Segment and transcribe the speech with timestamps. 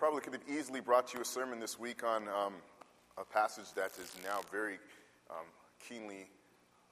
[0.00, 2.54] probably could have easily brought you a sermon this week on um,
[3.18, 4.80] a passage that is now very
[5.28, 5.44] um,
[5.86, 6.24] keenly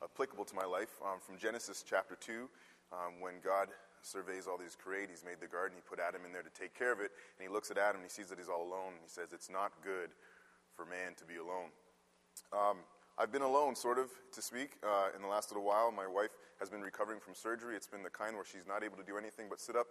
[0.04, 2.46] applicable to my life um, from Genesis chapter 2,
[2.92, 3.68] um, when God
[4.02, 5.08] surveys all these create.
[5.08, 7.48] He's made the garden, he put Adam in there to take care of it, and
[7.48, 9.48] he looks at Adam and he sees that he's all alone, and he says, It's
[9.48, 10.12] not good
[10.76, 11.72] for man to be alone.
[12.52, 12.84] Um,
[13.16, 15.90] I've been alone, sort of, to speak, uh, in the last little while.
[15.90, 17.74] My wife has been recovering from surgery.
[17.74, 19.86] It's been the kind where she's not able to do anything but sit up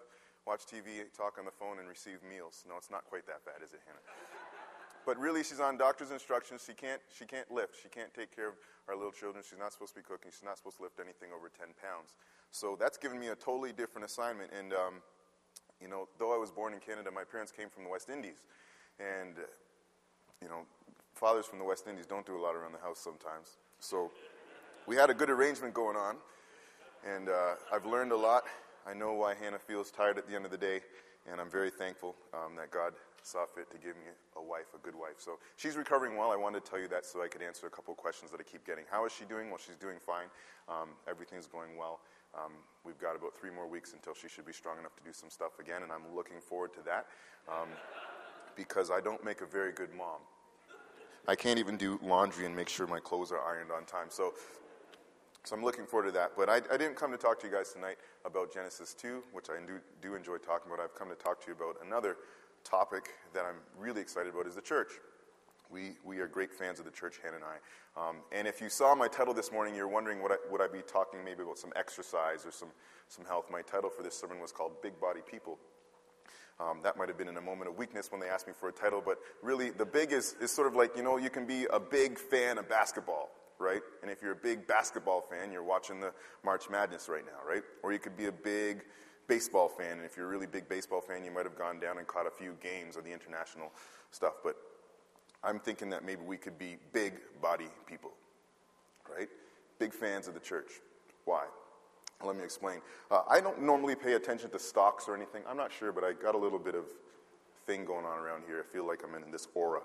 [0.48, 2.64] watch TV, talk on the phone, and receive meals.
[2.64, 4.00] No, it's not quite that bad, is it, Hannah?
[5.05, 6.64] but really, she's on doctor's instructions.
[6.65, 7.75] She can't, she can't lift.
[7.83, 8.55] She can't take care of
[8.88, 9.43] our little children.
[9.43, 10.32] She's not supposed to be cooking.
[10.32, 12.15] She's not supposed to lift anything over 10 pounds.
[12.52, 14.52] So that's given me a totally different assignment.
[14.57, 15.04] And, um,
[15.83, 18.47] you know, though I was born in Canada, my parents came from the West Indies.
[19.00, 19.52] And, uh,
[20.41, 20.64] you know,
[21.14, 23.60] fathers from the West Indies don't do a lot around the house sometimes.
[23.79, 24.11] So
[24.88, 26.16] we had a good arrangement going on.
[27.05, 28.43] And uh, I've learned a lot
[28.87, 30.79] I know why Hannah feels tired at the end of the day,
[31.29, 34.77] and I'm very thankful um, that God saw fit to give me a wife, a
[34.77, 35.16] good wife.
[35.17, 36.31] So she's recovering well.
[36.31, 38.39] I wanted to tell you that so I could answer a couple of questions that
[38.39, 38.85] I keep getting.
[38.89, 39.49] How is she doing?
[39.49, 40.27] Well, she's doing fine.
[40.69, 41.99] Um, everything's going well.
[42.33, 42.53] Um,
[42.85, 45.30] we've got about three more weeks until she should be strong enough to do some
[45.30, 47.08] stuff again, and I'm looking forward to that
[47.49, 47.67] um,
[48.55, 50.23] because I don't make a very good mom.
[51.27, 54.08] I can't even do laundry and make sure my clothes are ironed on time.
[54.09, 54.33] So
[55.47, 56.33] so I'm looking forward to that.
[56.35, 57.95] But I, I, didn't come to talk to you guys tonight
[58.25, 60.83] about Genesis 2, which I do, do enjoy talking about.
[60.83, 62.17] I've come to talk to you about another
[62.65, 64.91] topic that I'm really excited about is the church.
[65.71, 68.09] We, we are great fans of the church, Hannah and I.
[68.09, 70.67] Um, and if you saw my title this morning, you're wondering what I, would I
[70.67, 72.69] be talking maybe about some exercise or some,
[73.07, 73.45] some health.
[73.49, 75.59] My title for this sermon was called Big Body People.
[76.59, 78.67] Um, that might have been in a moment of weakness when they asked me for
[78.67, 81.45] a title, but really the big is, is sort of like, you know, you can
[81.45, 83.29] be a big fan of basketball
[83.59, 83.81] right?
[84.02, 86.13] And if you're a big basketball fan, you're watching the
[86.44, 87.64] March Madness right now, right?
[87.83, 88.83] Or you could be a big
[89.27, 91.97] baseball fan, and if you're a really big baseball fan, you might have gone down
[91.97, 93.72] and caught a few games of the international
[94.11, 94.36] stuff.
[94.44, 94.55] But
[95.44, 98.11] I'm thinking that maybe we could be big body people,
[99.14, 99.27] right?
[99.80, 100.71] Big fans of the church.
[101.26, 101.45] Why?
[102.23, 102.80] Let me explain.
[103.11, 105.43] Uh, I don't normally pay attention to stocks or anything.
[105.48, 106.86] I'm not sure, but I got a little bit of
[107.67, 108.60] thing going on around here.
[108.67, 109.81] I feel like I'm in this aura.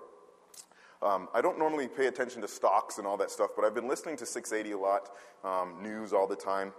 [1.03, 3.87] Um, I don't normally pay attention to stocks and all that stuff, but I've been
[3.87, 5.09] listening to 680 a lot,
[5.43, 6.71] um, news all the time,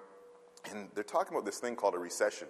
[0.70, 2.48] and they're talking about this thing called a recession.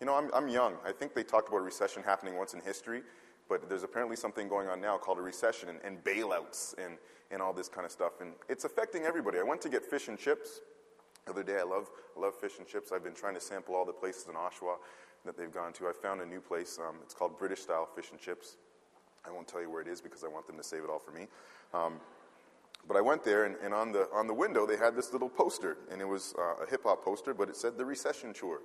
[0.00, 0.74] You know, I'm, I'm young.
[0.84, 3.02] I think they talked about a recession happening once in history,
[3.48, 6.98] but there's apparently something going on now called a recession and, and bailouts and,
[7.30, 8.20] and all this kind of stuff.
[8.20, 9.38] And it's affecting everybody.
[9.38, 10.60] I went to get fish and chips
[11.24, 11.58] the other day.
[11.58, 12.92] I love, I love fish and chips.
[12.92, 14.76] I've been trying to sample all the places in Oshawa
[15.24, 15.88] that they've gone to.
[15.88, 16.78] I found a new place.
[16.78, 18.56] Um, it's called British Style Fish and Chips.
[19.28, 20.98] I won't tell you where it is because I want them to save it all
[20.98, 21.26] for me.
[21.74, 22.00] Um,
[22.86, 25.28] but I went there, and, and, on, the, on the window, they had this little
[25.28, 28.60] poster, and it was uh, a hip hop poster, but it said the recession tour.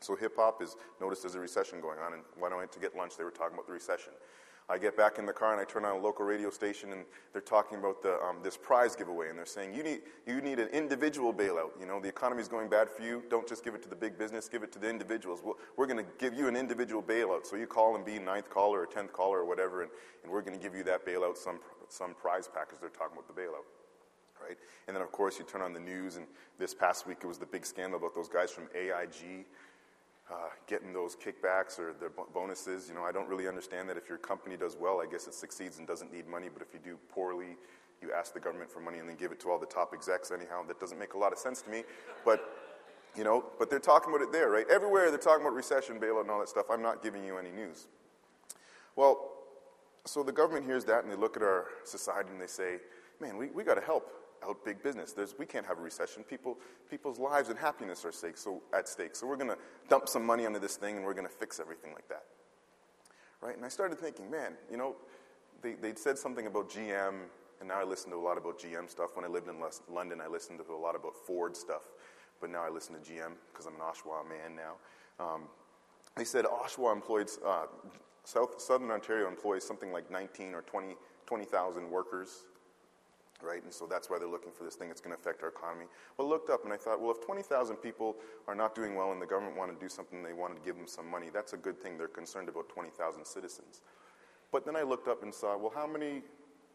[0.00, 2.80] So hip hop is noticed there's a recession going on, and when I went to
[2.80, 4.12] get lunch, they were talking about the recession.
[4.68, 7.04] I get back in the car and I turn on a local radio station and
[7.32, 10.58] they're talking about the, um, this prize giveaway and they're saying you need, you need
[10.58, 11.70] an individual bailout.
[11.80, 13.22] You know, the economy's going bad for you.
[13.28, 15.40] Don't just give it to the big business, give it to the individuals.
[15.44, 17.44] We'll, we're going to give you an individual bailout.
[17.46, 19.90] So you call and be ninth caller or tenth caller or whatever, and,
[20.22, 21.58] and we're going to give you that bailout, some,
[21.88, 22.78] some prize package.
[22.80, 23.66] They're talking about the bailout.
[24.40, 24.56] Right?
[24.88, 26.26] And then, of course, you turn on the news, and
[26.58, 29.44] this past week it was the big scandal about those guys from AIG
[30.30, 32.88] uh, getting those kickbacks or the bonuses.
[32.88, 33.96] You know, I don't really understand that.
[33.96, 36.48] If your company does well, I guess it succeeds and doesn't need money.
[36.52, 37.56] But if you do poorly,
[38.00, 40.30] you ask the government for money and then give it to all the top execs.
[40.30, 41.84] Anyhow, that doesn't make a lot of sense to me.
[42.24, 42.44] But
[43.16, 44.66] you know, but they're talking about it there, right?
[44.70, 46.66] Everywhere they're talking about recession, bailout, and all that stuff.
[46.70, 47.88] I'm not giving you any news.
[48.96, 49.32] Well,
[50.04, 52.78] so the government hears that and they look at our society and they say,
[53.20, 54.10] man, we, we got to help
[54.46, 55.12] out big business.
[55.12, 56.22] There's, we can't have a recession.
[56.22, 56.58] People,
[56.90, 59.14] people's lives and happiness are stake, so, at stake.
[59.14, 59.58] So we're going to
[59.88, 62.24] dump some money onto this thing and we're going to fix everything like that.
[63.40, 63.56] Right?
[63.56, 64.96] And I started thinking, man, you know,
[65.62, 67.14] they, they'd said something about GM,
[67.60, 69.10] and now I listen to a lot about GM stuff.
[69.14, 69.56] When I lived in
[69.92, 71.82] London, I listened to a lot about Ford stuff,
[72.40, 75.24] but now I listen to GM because I'm an Oshawa man now.
[75.24, 75.42] Um,
[76.16, 77.66] they said Oshawa employed, uh,
[78.24, 80.96] South, Southern Ontario employs something like 19 or 20
[81.26, 82.44] 20,000 workers
[83.42, 83.62] right?
[83.62, 85.86] And so that's why they're looking for this thing that's going to affect our economy.
[86.16, 88.16] Well, I looked up and I thought, well, if 20,000 people
[88.48, 90.76] are not doing well and the government wanted to do something, they wanted to give
[90.76, 91.98] them some money, that's a good thing.
[91.98, 93.82] They're concerned about 20,000 citizens.
[94.50, 96.22] But then I looked up and saw, well, how many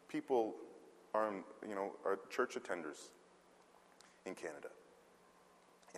[0.10, 0.56] people
[1.14, 1.32] are,
[1.68, 3.12] you know, are church attenders
[4.26, 4.70] in Canada?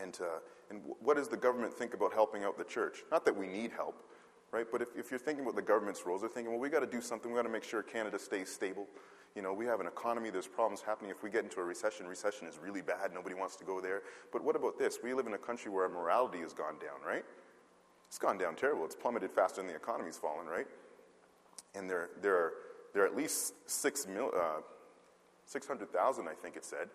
[0.01, 0.39] And, uh,
[0.69, 2.99] and what does the government think about helping out the church?
[3.11, 4.03] Not that we need help,
[4.51, 4.65] right?
[4.71, 6.87] But if, if you're thinking about the government's roles, they're thinking, well, we got to
[6.87, 7.31] do something.
[7.31, 8.87] We got to make sure Canada stays stable.
[9.35, 11.11] You know, we have an economy, there's problems happening.
[11.11, 14.01] If we get into a recession, recession is really bad, nobody wants to go there.
[14.33, 14.99] But what about this?
[15.03, 17.23] We live in a country where our morality has gone down, right?
[18.07, 18.85] It's gone down terrible.
[18.85, 20.65] It's plummeted faster than the economy's fallen, right?
[21.75, 22.53] And there, there, are,
[22.93, 24.61] there are at least six mil, uh,
[25.45, 26.89] 600,000, I think it said.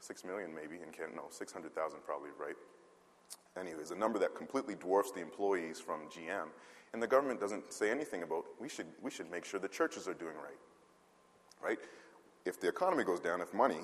[0.00, 1.16] Six million, maybe, in Canada.
[1.16, 2.56] No, 600,000 probably, right?
[3.58, 6.48] Anyways, a number that completely dwarfs the employees from GM.
[6.96, 10.08] And the government doesn't say anything about we should, we should make sure the churches
[10.08, 10.56] are doing right.
[11.62, 11.78] Right?
[12.46, 13.80] If the economy goes down, if money,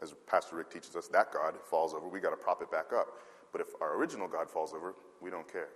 [0.00, 2.86] as Pastor Rick teaches us, that God falls over, we got to prop it back
[2.90, 3.08] up.
[3.52, 5.68] But if our original God falls over, we don't care.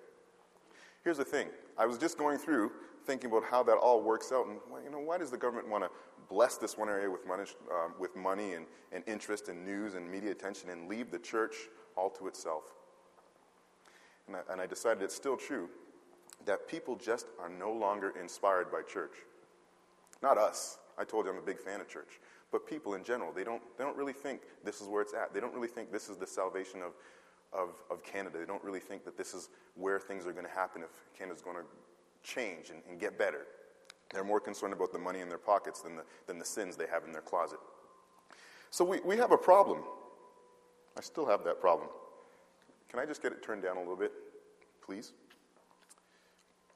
[1.04, 2.72] Here's the thing I was just going through
[3.04, 5.84] thinking about how that all works out, and you know, why does the government want
[5.84, 5.90] to
[6.30, 10.10] bless this one area with money, um, with money and, and interest and news and
[10.10, 11.54] media attention and leave the church
[11.96, 12.64] all to itself?
[14.26, 15.68] And I, and I decided it's still true
[16.44, 19.14] that people just are no longer inspired by church.
[20.22, 20.78] Not us.
[20.98, 22.20] I told you I'm a big fan of church.
[22.52, 25.34] But people in general, they don't, they don't really think this is where it's at.
[25.34, 26.92] They don't really think this is the salvation of,
[27.52, 28.38] of, of Canada.
[28.38, 31.42] They don't really think that this is where things are going to happen if Canada's
[31.42, 31.64] going to
[32.22, 33.46] change and, and get better.
[34.12, 36.86] They're more concerned about the money in their pockets than the, than the sins they
[36.86, 37.58] have in their closet.
[38.70, 39.80] So we, we have a problem.
[40.96, 41.88] I still have that problem.
[42.88, 44.12] Can I just get it turned down a little bit,
[44.84, 45.12] please?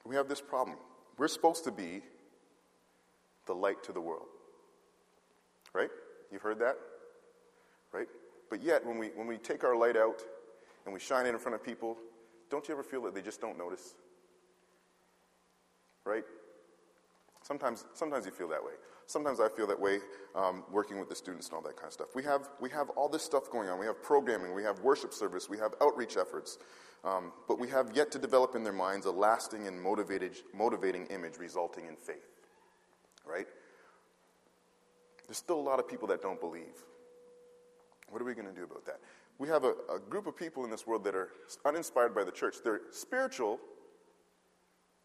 [0.05, 0.77] We have this problem.
[1.17, 2.01] We're supposed to be
[3.45, 4.27] the light to the world.
[5.73, 5.89] Right?
[6.31, 6.77] You've heard that?
[7.93, 8.07] Right?
[8.49, 10.21] But yet, when we, when we take our light out
[10.85, 11.97] and we shine it in front of people,
[12.49, 13.95] don't you ever feel that they just don't notice?
[16.05, 16.23] Right?
[17.43, 18.73] Sometimes, sometimes you feel that way.
[19.11, 19.99] Sometimes I feel that way
[20.35, 22.15] um, working with the students and all that kind of stuff.
[22.15, 23.77] We have, we have all this stuff going on.
[23.77, 26.57] We have programming, we have worship service, we have outreach efforts.
[27.03, 31.07] Um, but we have yet to develop in their minds a lasting and motivated, motivating
[31.07, 32.39] image resulting in faith.
[33.25, 33.47] Right?
[35.27, 36.85] There's still a lot of people that don't believe.
[38.09, 39.01] What are we going to do about that?
[39.39, 41.29] We have a, a group of people in this world that are
[41.65, 42.57] uninspired by the church.
[42.63, 43.59] They're spiritual,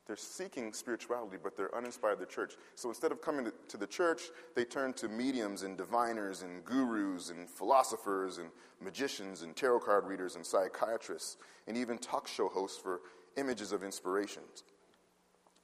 [0.07, 2.55] they're seeking spirituality, but they're uninspired the church.
[2.77, 4.23] So instead of coming to, to, the church,
[4.55, 8.49] they turn to mediums and diviners and gurus and philosophers and
[8.81, 13.01] magicians and tarot card readers and psychiatrists and even talk show hosts for
[13.37, 14.63] images of inspirations.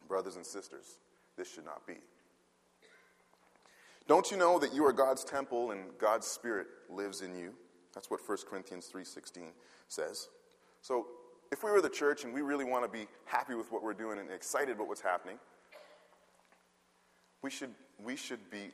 [0.09, 0.99] Brothers and sisters,
[1.37, 1.95] this should not be.
[4.09, 7.55] Don't you know that you are God's temple and God's spirit lives in you?
[7.95, 9.53] That's what 1 Corinthians 3:16
[9.89, 10.29] says.
[10.81, 11.07] So
[11.53, 13.93] if we were the church and we really want to be happy with what we're
[13.93, 15.37] doing and excited about what's happening,
[17.43, 17.71] we should,
[18.03, 18.71] we should be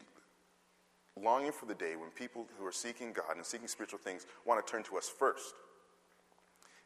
[1.20, 4.64] longing for the day when people who are seeking God and seeking spiritual things want
[4.64, 5.54] to turn to us first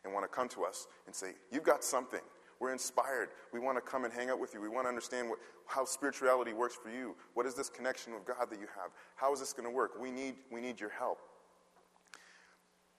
[0.03, 2.21] and want to come to us and say, You've got something.
[2.59, 3.29] We're inspired.
[3.53, 4.63] We want to come and hang out with you.
[4.63, 7.17] We want to understand what, how spirituality works for you.
[7.35, 8.93] What is this connection with God that you have?
[9.17, 10.01] How is this going to work?
[10.01, 11.19] We need, we need your help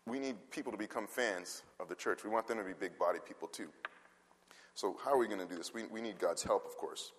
[0.05, 2.23] we need people to become fans of the church.
[2.23, 3.69] We want them to be big body people too.
[4.75, 5.73] So, how are we going to do this?
[5.73, 7.11] We, we need God's help, of course.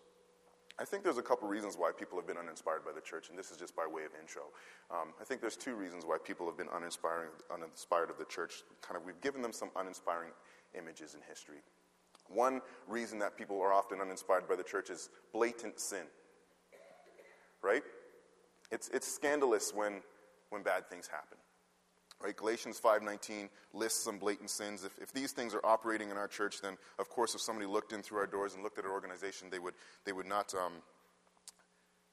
[0.77, 3.39] I think there's a couple reasons why people have been uninspired by the church, and
[3.39, 4.43] this is just by way of intro.
[4.91, 8.65] Um, I think there's two reasons why people have been uninspiring, uninspired of the church.
[8.83, 10.31] Kind of, we've given them some uninspiring
[10.77, 11.59] images in history.
[12.29, 16.07] One reason that people are often uninspired by the church is blatant sin.
[17.63, 17.85] Right?
[18.73, 20.01] It's, it's scandalous when,
[20.51, 21.39] when bad things happen.
[22.25, 22.35] Right?
[22.35, 24.83] Galatians 5.19 lists some blatant sins.
[24.83, 27.93] If, if these things are operating in our church, then of course if somebody looked
[27.93, 29.75] in through our doors and looked at our organization, they would,
[30.07, 30.73] they would not, um,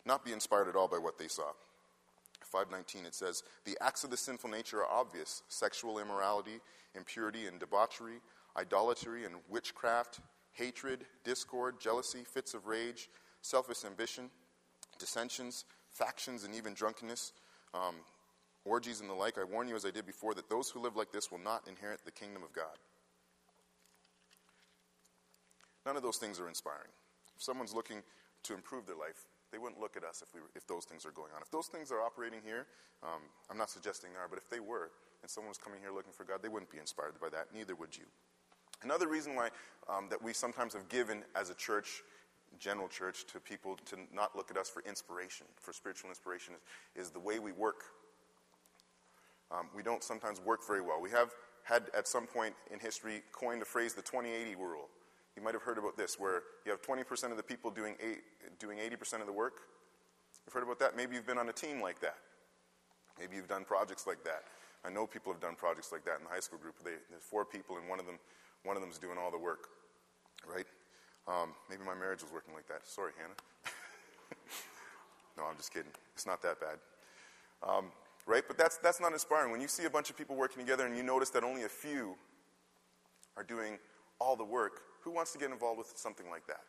[0.06, 1.54] not be inspired at all by what they saw.
[2.42, 6.60] 519 it says the acts of the sinful nature are obvious sexual immorality
[6.96, 8.20] impurity and debauchery
[8.58, 10.20] idolatry and witchcraft
[10.52, 13.10] hatred discord jealousy fits of rage
[13.42, 14.30] selfish ambition
[15.00, 17.32] dissensions factions and even drunkenness
[17.74, 17.96] um,
[18.66, 20.96] orgies and the like, I warn you, as I did before, that those who live
[20.96, 22.78] like this will not inherit the kingdom of God.
[25.86, 26.92] None of those things are inspiring.
[27.36, 28.04] If someone's looking
[28.44, 31.06] to improve their life, they wouldn't look at us if, we were, if those things
[31.06, 31.42] are going on.
[31.42, 32.68] If those things are operating here,
[33.04, 34.92] um, I'm not suggesting they are, but if they were,
[35.22, 37.48] and someone was coming here looking for God, they wouldn't be inspired by that.
[37.54, 38.06] Neither would you.
[38.84, 39.50] Another reason why
[39.90, 42.02] um, that we sometimes have given as a church,
[42.60, 46.54] general church, to people to not look at us for inspiration, for spiritual inspiration,
[46.96, 47.84] is, is the way we work
[49.54, 51.02] um, we don't sometimes work very well.
[51.02, 51.32] We have
[51.64, 54.88] had at some point in history coined the phrase the 2080 rule.
[55.36, 58.22] You might have heard about this, where you have 20% of the people doing, eight,
[58.60, 59.54] doing 80% of the work.
[60.46, 60.96] You've heard about that?
[60.96, 62.18] Maybe you've been on a team like that.
[63.20, 64.44] Maybe you've done projects like that.
[64.84, 66.76] I know people have done projects like that in the high school group.
[66.84, 68.18] They, there's four people, and one of them,
[68.64, 69.68] one of doing all the work,
[70.46, 70.66] right?
[71.28, 72.88] Um, maybe my marriage was working like that.
[72.88, 73.38] Sorry, Hannah.
[75.38, 75.92] no, I'm just kidding.
[76.16, 76.78] It's not that bad.
[77.62, 77.92] Um,
[78.26, 78.44] right?
[78.48, 79.52] But that's, that's not inspiring.
[79.52, 81.70] When you see a bunch of people working together and you notice that only a
[81.70, 82.16] few
[83.38, 83.78] are doing
[84.20, 86.62] all the work, who wants to get involved with something like that?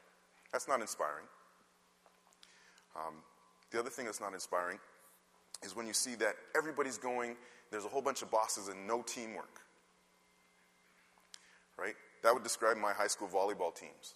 [0.53, 1.27] That's not inspiring.
[2.97, 3.15] Um,
[3.71, 4.79] the other thing that's not inspiring
[5.63, 7.37] is when you see that everybody's going,
[7.71, 9.61] there's a whole bunch of bosses and no teamwork.
[11.79, 11.95] Right?
[12.23, 14.15] That would describe my high school volleyball teams.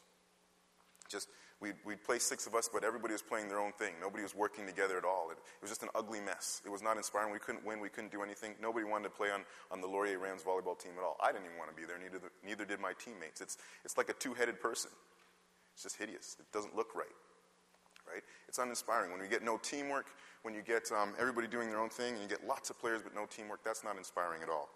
[1.08, 1.28] Just
[1.58, 3.94] We'd, we'd play six of us, but everybody was playing their own thing.
[3.98, 5.30] Nobody was working together at all.
[5.30, 6.60] It, it, was just an ugly mess.
[6.66, 7.32] It was not inspiring.
[7.32, 7.80] We couldn't win.
[7.80, 8.54] We couldn't do anything.
[8.60, 11.16] Nobody wanted to play on, on the Laurier Rams volleyball team at all.
[11.22, 11.96] I didn't even want to be there.
[11.98, 13.40] Neither, neither did my teammates.
[13.40, 14.90] It's, it's like a two-headed person.
[15.72, 16.36] It's just hideous.
[16.38, 17.06] It doesn't look right.
[18.06, 18.22] Right?
[18.48, 19.10] It's uninspiring.
[19.10, 20.06] When you get no teamwork,
[20.42, 23.00] when you get um, everybody doing their own thing, and you get lots of players
[23.02, 24.68] but no teamwork, that's not inspiring at all.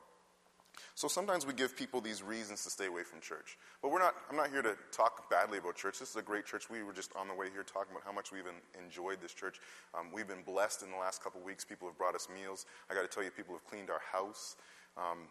[0.94, 3.56] So sometimes we give people these reasons to stay away from church.
[3.82, 5.98] But we're not, I'm not here to talk badly about church.
[5.98, 6.68] This is a great church.
[6.70, 8.44] We were just on the way here talking about how much we've
[8.78, 9.60] enjoyed this church.
[9.94, 11.64] Um, we've been blessed in the last couple weeks.
[11.64, 12.66] People have brought us meals.
[12.90, 14.56] I got to tell you, people have cleaned our house.
[14.96, 15.28] Um,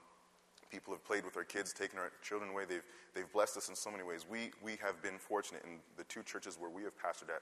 [0.72, 2.64] people have played with our kids, taken our children away.
[2.68, 4.26] They've, they've blessed us in so many ways.
[4.30, 7.42] We, we have been fortunate in the two churches where we have pastored at.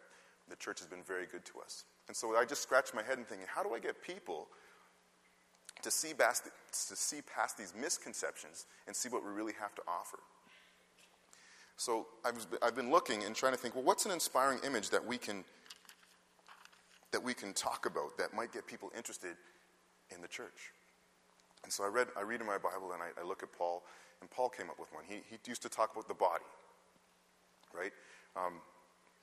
[0.49, 1.83] The church has been very good to us.
[2.07, 4.47] And so I just scratched my head and thinking, how do I get people
[5.87, 9.81] to see, past, to see past these misconceptions and see what we really have to
[9.87, 10.19] offer.
[11.77, 15.17] So I've, been looking and trying to think, well, what's an inspiring image that we
[15.17, 15.45] can
[17.13, 19.37] that we can talk about that might get people interested
[20.13, 20.73] in the church?
[21.63, 23.83] And so I read I read in my Bible and I, I look at Paul,
[24.19, 25.05] and Paul came up with one.
[25.07, 26.43] He, he used to talk about the body,
[27.73, 27.93] right?
[28.35, 28.55] Um,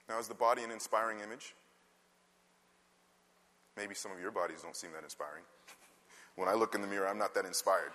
[0.08, 1.54] now, is the body an inspiring image?
[3.76, 5.42] Maybe some of your bodies don't seem that inspiring.
[6.36, 7.92] When I look in the mirror, I'm not that inspired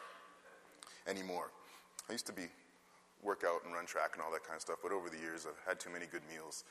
[1.07, 1.51] anymore.
[2.09, 2.47] I used to be
[3.21, 5.45] work out and run track and all that kind of stuff, but over the years,
[5.45, 6.63] I've had too many good meals,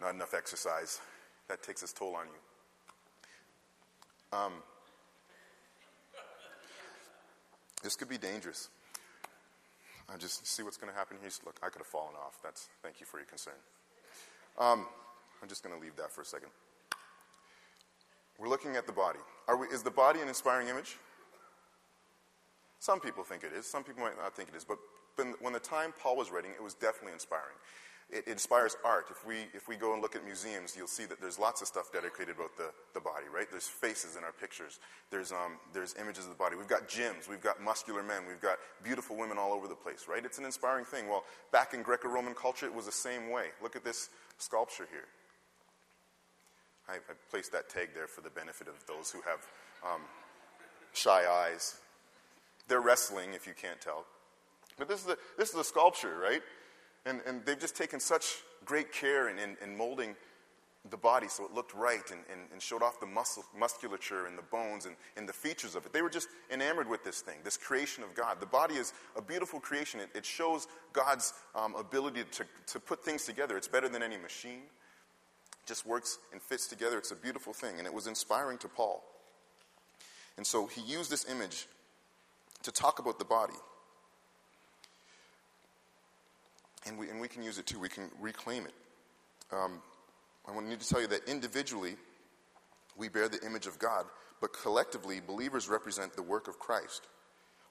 [0.00, 1.00] not enough exercise.
[1.48, 4.38] That takes its toll on you.
[4.38, 4.52] Um,
[7.82, 8.68] this could be dangerous.
[10.12, 11.30] I just see what's going to happen here.
[11.44, 12.38] Look, I could have fallen off.
[12.42, 13.54] That's thank you for your concern.
[14.58, 14.86] Um,
[15.42, 16.50] I'm just going to leave that for a second.
[18.40, 19.18] We're looking at the body.
[19.58, 20.96] We, is the body an inspiring image?
[22.78, 23.66] Some people think it is.
[23.66, 24.64] Some people might not think it is.
[24.64, 24.78] But
[25.40, 27.56] when the time Paul was writing, it was definitely inspiring.
[28.08, 29.06] It, it inspires art.
[29.10, 31.68] If we, if we go and look at museums, you'll see that there's lots of
[31.68, 33.46] stuff dedicated about the, the body, right?
[33.50, 34.78] There's faces in our pictures.
[35.10, 36.56] There's, um, there's images of the body.
[36.56, 37.28] We've got gyms.
[37.28, 38.22] We've got muscular men.
[38.26, 40.24] We've got beautiful women all over the place, right?
[40.24, 41.08] It's an inspiring thing.
[41.08, 43.48] Well, back in Greco Roman culture, it was the same way.
[43.62, 45.04] Look at this sculpture here.
[46.90, 49.46] I, I placed that tag there for the benefit of those who have
[49.84, 50.00] um,
[50.92, 51.76] shy eyes.
[52.68, 54.04] They're wrestling, if you can't tell.
[54.78, 56.42] But this is a, this is a sculpture, right?
[57.06, 58.24] And, and they've just taken such
[58.64, 60.16] great care in, in, in molding
[60.90, 64.38] the body so it looked right and, and, and, showed off the muscle, musculature and
[64.38, 65.92] the bones and, and the features of it.
[65.92, 68.40] They were just enamored with this thing, this creation of God.
[68.40, 70.00] The body is a beautiful creation.
[70.00, 73.58] It, it shows God's um, ability to, to put things together.
[73.58, 74.62] It's better than any machine
[75.66, 76.98] just works and fits together.
[76.98, 77.78] It's a beautiful thing.
[77.78, 79.02] And it was inspiring to Paul.
[80.36, 81.66] And so he used this image
[82.62, 83.54] to talk about the body.
[86.86, 87.78] And we, and we can use it too.
[87.78, 88.72] We can reclaim it.
[89.52, 89.80] Um,
[90.48, 91.96] I want to need to tell you that individually,
[92.96, 94.06] we bear the image of God,
[94.40, 97.06] but collectively, believers represent the work of Christ.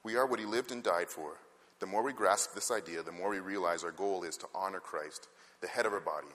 [0.02, 1.36] We are what he lived and died for.
[1.80, 4.80] The more we grasp this idea, the more we realize our goal is to honor
[4.80, 5.28] Christ,
[5.60, 6.28] the head of our body,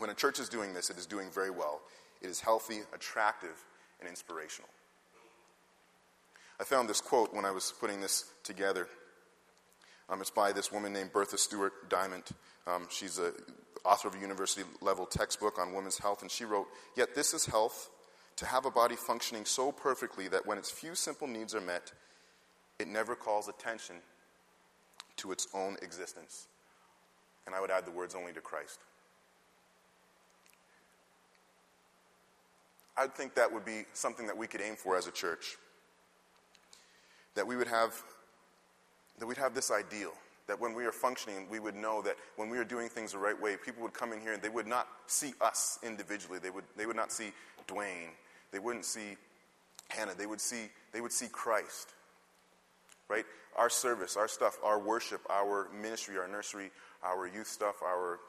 [0.00, 1.80] when a church is doing this, it is doing very well.
[2.20, 3.64] It is healthy, attractive,
[4.00, 4.68] and inspirational.
[6.60, 8.88] I found this quote when I was putting this together.
[10.08, 12.30] Um, it's by this woman named Bertha Stuart Dyment.
[12.66, 13.32] Um, she's a
[13.84, 16.66] author of a university level textbook on women's health, and she wrote,
[16.96, 17.90] Yet this is health
[18.36, 21.92] to have a body functioning so perfectly that when its few simple needs are met,
[22.78, 23.96] it never calls attention
[25.16, 26.46] to its own existence.
[27.46, 28.80] And I would add the words only to Christ.
[33.00, 35.56] I think that would be something that we could aim for as a church.
[37.34, 37.94] That we would have,
[39.18, 40.12] that we'd have this ideal.
[40.48, 43.18] That when we are functioning, we would know that when we are doing things the
[43.18, 46.38] right way, people would come in here and they would not see us individually.
[46.38, 47.32] They would, they would not see
[47.66, 48.10] Dwayne.
[48.52, 49.16] They wouldn't see
[49.88, 50.14] Hannah.
[50.14, 51.94] They would see, they would see Christ.
[53.08, 53.24] Right?
[53.56, 56.70] Our service, our stuff, our worship, our ministry, our nursery,
[57.02, 58.20] our youth stuff, our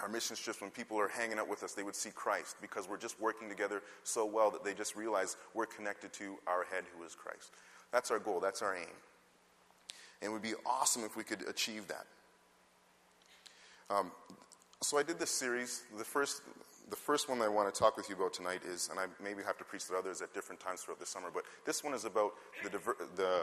[0.00, 2.88] our mission trips, when people are hanging out with us, they would see Christ because
[2.88, 6.84] we're just working together so well that they just realize we're connected to our head
[6.96, 7.52] who is Christ.
[7.92, 8.86] That's our goal, that's our aim.
[10.20, 12.06] And it would be awesome if we could achieve that.
[13.88, 14.10] Um,
[14.82, 15.82] so I did this series.
[15.96, 16.42] The first,
[16.90, 19.42] the first one I want to talk with you about tonight is, and I maybe
[19.44, 22.04] have to preach to others at different times throughout the summer, but this one is
[22.04, 22.32] about
[22.62, 23.42] the, diver, the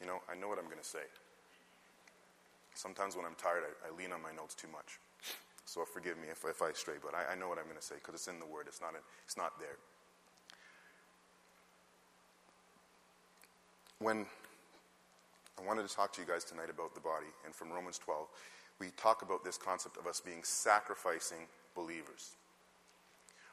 [0.00, 1.04] You know, I know what I'm going to say.
[2.74, 4.98] sometimes when I'm tired, I, I, lean on my notes too much.
[5.66, 7.84] So forgive me if, if I stray, but I, I know what I'm going to
[7.84, 8.64] say because it's in the Word.
[8.66, 9.76] It's not, in, it's not there.
[13.98, 14.24] When
[15.60, 18.26] I wanted to talk to you guys tonight about the body, and from Romans 12,
[18.80, 22.32] we talk about this concept of us being sacrificing believers.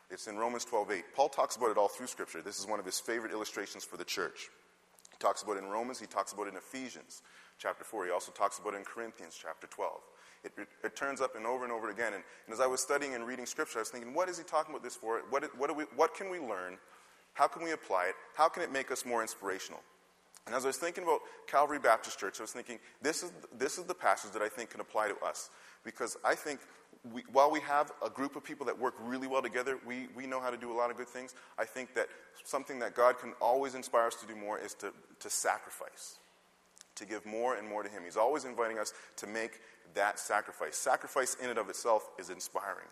[0.10, 1.04] It's in Romans 12:8.
[1.14, 2.42] Paul talks about it all through Scripture.
[2.42, 4.50] This is one of his favorite illustrations for the church.
[5.18, 7.24] He talks about it in Romans, he talks about it in Ephesians
[7.58, 8.06] chapter 4.
[8.06, 9.94] He also talks about it in Corinthians chapter 12.
[10.44, 10.52] It,
[10.84, 12.14] it, turns up and over and over again.
[12.14, 14.44] And, and, as I was studying and reading Scripture, I was thinking, what is he
[14.44, 15.22] talking about this for?
[15.32, 16.78] What, what, we, what can we learn?
[17.34, 18.16] How can we apply it?
[18.36, 19.82] How can it make us more inspirational?
[20.46, 23.78] And as I was thinking about Calvary Baptist Church, I was thinking, this is, this
[23.78, 25.50] is the passage that I think can apply to us.
[25.84, 26.60] Because I think
[27.14, 30.26] we, while we have a group of people that work really well together, we, we
[30.26, 31.36] know how to do a lot of good things.
[31.58, 32.08] I think that
[32.44, 36.18] something that God can always inspire us to do more is to, to sacrifice,
[36.96, 38.04] to give more and more to Him.
[38.06, 39.60] He's always inviting us to make
[39.94, 40.76] that sacrifice.
[40.76, 42.88] Sacrifice in and of itself is inspiring.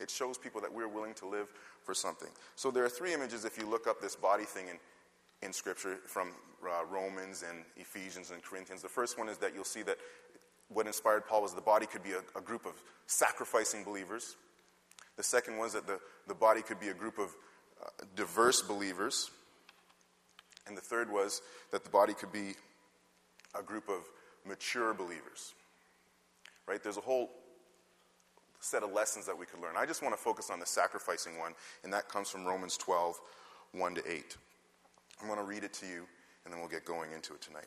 [0.00, 1.48] It shows people that we're willing to live
[1.82, 2.28] for something.
[2.54, 4.76] So there are three images if you look up this body thing in,
[5.42, 6.32] in Scripture from
[6.64, 8.82] uh, Romans and Ephesians and Corinthians.
[8.82, 9.96] The first one is that you'll see that
[10.68, 12.72] what inspired Paul was the body could be a, a group of
[13.06, 14.36] sacrificing believers.
[15.16, 17.34] The second was that the, the body could be a group of
[17.82, 19.30] uh, diverse believers.
[20.66, 22.54] And the third was that the body could be
[23.58, 24.02] a group of
[24.46, 25.54] mature believers.
[26.66, 26.82] Right?
[26.82, 27.30] There's a whole
[28.60, 29.76] set of lessons that we could learn.
[29.76, 31.52] I just want to focus on the sacrificing one,
[31.84, 33.20] and that comes from Romans 12,
[33.72, 34.36] 1 to 8.
[35.20, 36.06] I'm going to read it to you,
[36.44, 37.66] and then we'll get going into it tonight.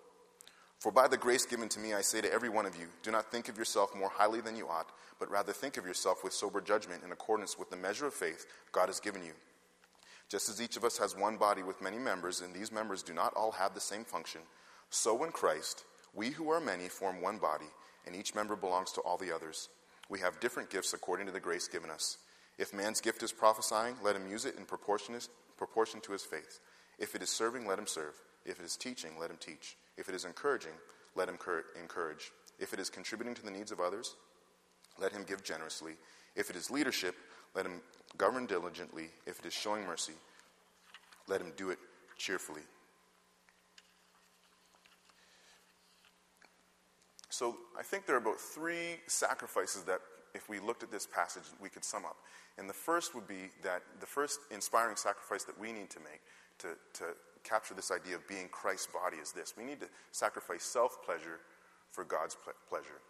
[0.81, 3.11] For by the grace given to me, I say to every one of you, do
[3.11, 4.89] not think of yourself more highly than you ought
[5.21, 8.47] but rather think of yourself with sober judgment in accordance with the measure of faith
[8.71, 9.33] God has given you.
[10.27, 13.13] Just as each of us has one body with many members, and these members do
[13.13, 14.41] not all have the same function,
[14.89, 15.83] so in Christ,
[16.15, 17.67] we who are many form one body,
[18.07, 19.69] and each member belongs to all the others.
[20.09, 22.17] We have different gifts according to the grace given us.
[22.57, 25.19] If man's gift is prophesying, let him use it in proportion,
[26.01, 26.59] to his faith.
[26.97, 28.15] If it is serving, let him serve.
[28.43, 29.77] If it is teaching, let him teach.
[30.01, 30.71] If it is encouraging,
[31.15, 31.37] let him
[31.79, 32.31] encourage.
[32.57, 34.15] If it is contributing to the needs of others,
[34.99, 35.93] let him give generously.
[36.35, 37.15] If it is leadership,
[37.53, 37.81] let him
[38.17, 39.09] govern diligently.
[39.27, 40.13] If it is showing mercy,
[41.27, 41.77] let him do it
[42.17, 42.63] cheerfully.
[47.29, 49.99] So I think there are about three sacrifices that,
[50.33, 52.17] if we looked at this passage, we could sum up.
[52.57, 56.21] And the first would be that the first inspiring sacrifice that we need to make
[56.57, 60.63] to, to capture this idea of being Christ's body is this we need to sacrifice
[60.63, 61.39] self pleasure
[61.91, 63.01] for God's ple- pleasure.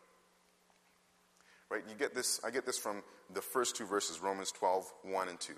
[1.69, 1.83] Right?
[1.87, 3.01] You get this, I get this from
[3.33, 5.53] the first two verses, Romans 12, 1 and 2.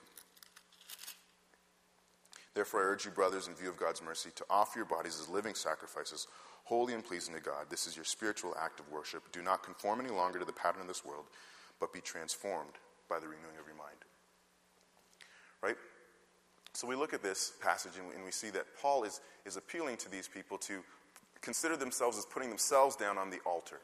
[2.54, 5.28] Therefore, I urge you, brothers, in view of God's mercy, to offer your bodies as
[5.28, 6.28] living sacrifices,
[6.66, 7.66] holy and pleasing to God.
[7.70, 9.24] This is your spiritual act of worship.
[9.32, 11.26] Do not conform any longer to the pattern of this world,
[11.80, 12.74] but be transformed
[13.10, 13.98] by the renewing of your mind.
[15.64, 15.78] Right?
[16.74, 19.58] So we look at this passage and we, and we see that Paul is, is
[19.58, 20.84] appealing to these people to
[21.42, 23.80] consider themselves as putting themselves down on the altar.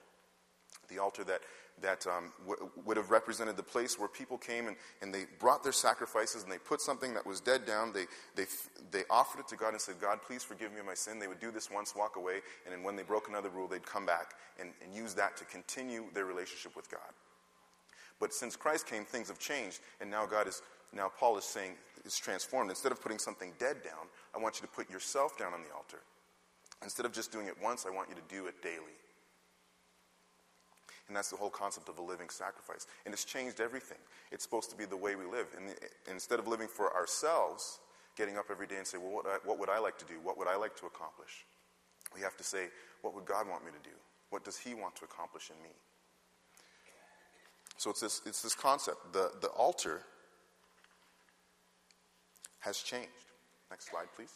[0.89, 1.41] The altar that
[1.82, 5.63] that um, w- would have represented the place where people came and, and they brought
[5.63, 7.93] their sacrifices and they put something that was dead down.
[7.93, 8.45] They, they,
[8.91, 11.19] they offered it to God and said, God, please forgive me of my sin.
[11.19, 13.86] They would do this once, walk away, and then when they broke another rule, they'd
[13.86, 16.99] come back and, and use that to continue their relationship with God.
[18.19, 20.62] But since Christ came, things have changed, and now God is,
[20.93, 21.73] now Paul is saying,
[22.06, 22.69] is transformed.
[22.69, 25.73] Instead of putting something dead down, I want you to put yourself down on the
[25.75, 25.99] altar.
[26.84, 28.97] Instead of just doing it once, I want you to do it daily.
[31.08, 32.86] And that's the whole concept of a living sacrifice.
[33.06, 33.97] And it's changed everything.
[34.32, 35.47] It's supposed to be the way we live.
[35.58, 35.75] And,
[36.10, 37.80] instead of living for ourselves,
[38.15, 40.15] getting up every day and say, well, what, I, what would I like to do?
[40.23, 41.45] What would I like to accomplish?
[42.13, 42.67] We have to say,
[43.02, 43.95] what would God want me to do?
[44.30, 45.71] What does He want to accomplish in me?
[47.78, 49.13] So it's this, it's this concept.
[49.13, 50.04] The, the altar
[52.60, 53.10] has changed.
[53.69, 54.34] Next slide, please.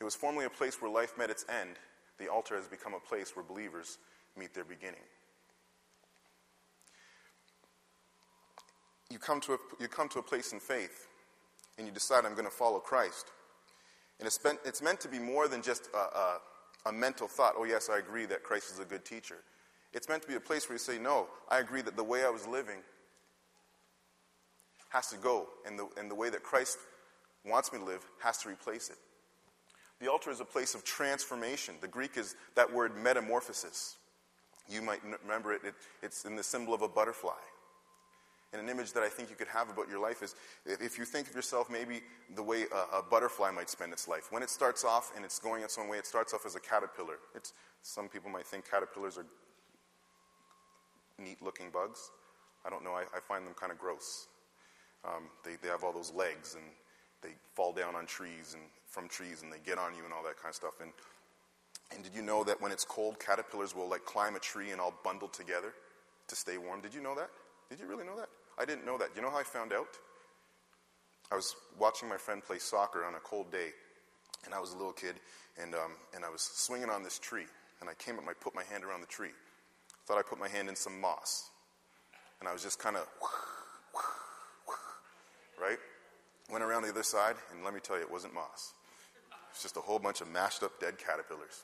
[0.00, 1.78] It was formerly a place where life met its end
[2.22, 3.98] the altar has become a place where believers
[4.38, 5.00] meet their beginning.
[9.10, 11.08] You come to a, you come to a place in faith
[11.76, 13.26] and you decide, I'm going to follow Christ.
[14.20, 16.40] And it's, been, it's meant to be more than just a, a,
[16.86, 19.38] a mental thought, oh, yes, I agree that Christ is a good teacher.
[19.92, 22.24] It's meant to be a place where you say, no, I agree that the way
[22.24, 22.78] I was living
[24.92, 26.78] has to go, and the, and the way that Christ
[27.44, 28.96] wants me to live has to replace it.
[30.00, 31.74] The altar is a place of transformation.
[31.80, 33.96] The Greek is that word metamorphosis.
[34.68, 37.38] You might remember it, it it's in the symbol of a butterfly.
[38.52, 40.34] And an image that I think you could have about your life is
[40.66, 42.02] if you think of yourself maybe
[42.34, 44.30] the way a, a, butterfly might spend its life.
[44.30, 46.60] When it starts off and it's going its own way, it starts off as a
[46.60, 47.16] caterpillar.
[47.34, 49.24] It's, some people might think caterpillars are
[51.18, 52.10] neat looking bugs.
[52.66, 54.26] I don't know, I, I find them kind of gross.
[55.04, 56.64] Um, they, they have all those legs and
[57.22, 60.22] they fall down on trees and from trees and they get on you and all
[60.22, 60.80] that kind of stuff.
[60.80, 60.92] And,
[61.94, 64.80] and did you know that when it's cold, caterpillars will like climb a tree and
[64.80, 65.72] all bundle together
[66.28, 66.80] to stay warm?
[66.80, 67.30] Did you know that?
[67.68, 68.28] Did you really know that?
[68.58, 69.08] I didn't know that.
[69.16, 69.88] You know how I found out?
[71.30, 73.70] I was watching my friend play soccer on a cold day,
[74.44, 75.14] and I was a little kid,
[75.60, 77.46] and, um, and I was swinging on this tree,
[77.80, 79.30] and I came up, and I put my hand around the tree.
[80.06, 81.48] Thought I put my hand in some moss,
[82.40, 83.06] and I was just kind of,
[85.62, 85.78] right?
[86.50, 88.72] Went around the other side, and let me tell you, it wasn't moss.
[89.52, 91.62] It's just a whole bunch of mashed up dead caterpillars.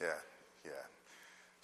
[0.00, 0.18] Yeah,
[0.64, 0.70] yeah.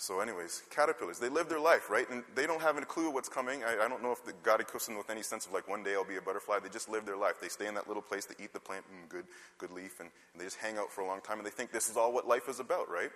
[0.00, 2.08] So, anyways, caterpillars, they live their life, right?
[2.08, 3.64] And they don't have any clue what's coming.
[3.64, 5.82] I, I don't know if the, God equips them with any sense of like one
[5.82, 6.60] day I'll be a butterfly.
[6.60, 7.40] They just live their life.
[7.40, 9.24] They stay in that little place, they eat the plant, mm, good,
[9.58, 11.72] good leaf, and, and they just hang out for a long time and they think
[11.72, 13.10] this is all what life is about, right?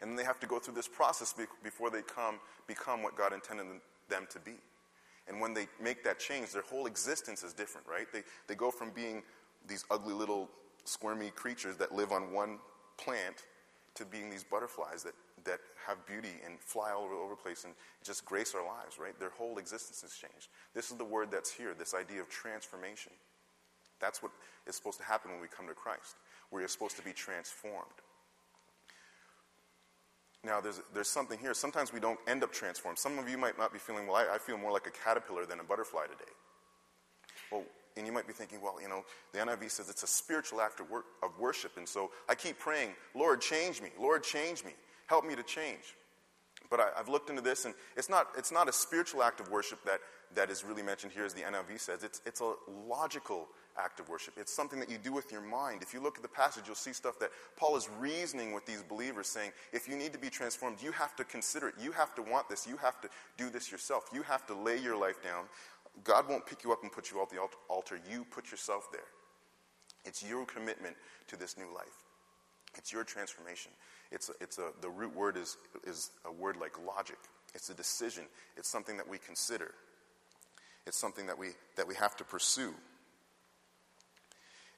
[0.00, 2.36] And then they have to go through this process be, before they come,
[2.68, 3.66] become what God intended
[4.08, 4.54] them to be.
[5.28, 8.06] And when they make that change, their whole existence is different, right?
[8.12, 9.22] They, they go from being
[9.66, 10.48] these ugly little
[10.84, 12.58] squirmy creatures that live on one
[12.96, 13.44] plant
[13.94, 15.14] to being these butterflies that,
[15.44, 19.18] that have beauty and fly all over, the place and just grace our lives, right?
[19.18, 20.48] Their whole existence has changed.
[20.74, 23.12] This is the word that's here, this idea of transformation.
[24.00, 24.32] That's what
[24.66, 26.16] is supposed to happen when we come to Christ.
[26.50, 27.98] We are supposed to be transformed.
[30.48, 31.52] Now, there's, there's something here.
[31.52, 32.98] Sometimes we don't end up transformed.
[32.98, 35.44] Some of you might not be feeling, well, I, I feel more like a caterpillar
[35.44, 36.32] than a butterfly today.
[37.52, 37.64] Well,
[37.98, 40.80] and you might be thinking, well, you know, the NIV says it's a spiritual act
[40.80, 41.72] of, wor- of worship.
[41.76, 43.90] And so I keep praying, Lord, change me.
[44.00, 44.70] Lord, change me.
[45.06, 45.94] Help me to change.
[46.70, 49.50] But I, have looked into this, and it's not, it's not a spiritual act of
[49.50, 50.00] worship that,
[50.34, 52.04] that is really mentioned here, as the NIV says.
[52.04, 52.54] It's, it's a
[52.86, 54.34] logical act of worship.
[54.36, 55.82] It's something that you do with your mind.
[55.82, 58.82] If you look at the passage, you'll see stuff that Paul is reasoning with these
[58.82, 61.74] believers, saying, if you need to be transformed, you have to consider it.
[61.80, 62.66] You have to want this.
[62.66, 64.04] You have to do this yourself.
[64.12, 65.44] You have to lay your life down.
[66.04, 67.38] God won't pick you up and put you off the
[67.68, 68.00] altar.
[68.10, 69.00] You put yourself there.
[70.04, 70.96] It's your commitment
[71.28, 72.04] to this new life.
[72.76, 73.72] It's your transformation.
[74.12, 77.18] It's a, it's a, the root word is, is a word like logic.
[77.54, 78.24] It's a decision.
[78.56, 79.72] It's something that we consider.
[80.86, 82.74] It's something that we, that we have to pursue.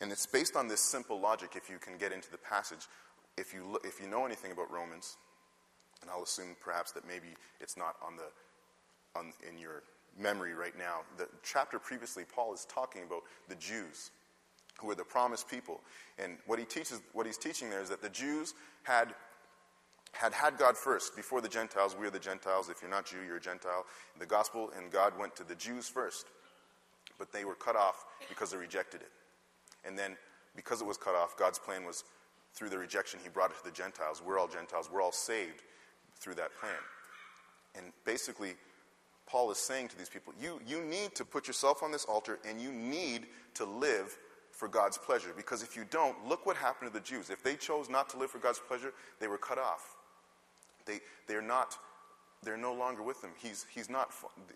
[0.00, 2.86] And it's based on this simple logic, if you can get into the passage.
[3.36, 5.16] If you, look, if you know anything about Romans,
[6.00, 7.28] and I'll assume perhaps that maybe
[7.60, 9.82] it's not on the, on, in your
[10.18, 11.00] memory right now.
[11.18, 14.10] The chapter previously, Paul is talking about the Jews,
[14.80, 15.80] who are the promised people.
[16.18, 19.14] And what he teaches, what he's teaching there is that the Jews had
[20.12, 21.96] had had God first before the Gentiles.
[21.98, 22.68] We are the Gentiles.
[22.68, 23.86] If you're not Jew, you're a Gentile.
[24.18, 26.26] The gospel and God went to the Jews first,
[27.16, 29.10] but they were cut off because they rejected it.
[29.84, 30.16] And then,
[30.56, 32.04] because it was cut off, God's plan was
[32.52, 34.22] through the rejection, He brought it to the Gentiles.
[34.24, 34.90] We're all Gentiles.
[34.92, 35.62] We're all saved
[36.18, 36.72] through that plan.
[37.76, 38.54] And basically,
[39.26, 42.40] Paul is saying to these people, you, you need to put yourself on this altar
[42.48, 44.16] and you need to live
[44.50, 45.30] for God's pleasure.
[45.36, 47.30] Because if you don't, look what happened to the Jews.
[47.30, 49.94] If they chose not to live for God's pleasure, they were cut off.
[50.84, 51.76] They, they're not,
[52.42, 53.30] they're no longer with them.
[53.38, 54.10] He's, he's not,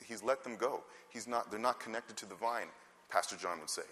[0.05, 0.83] he's let them go.
[1.09, 2.67] He's not, they're not connected to the vine,
[3.09, 3.83] Pastor John would say.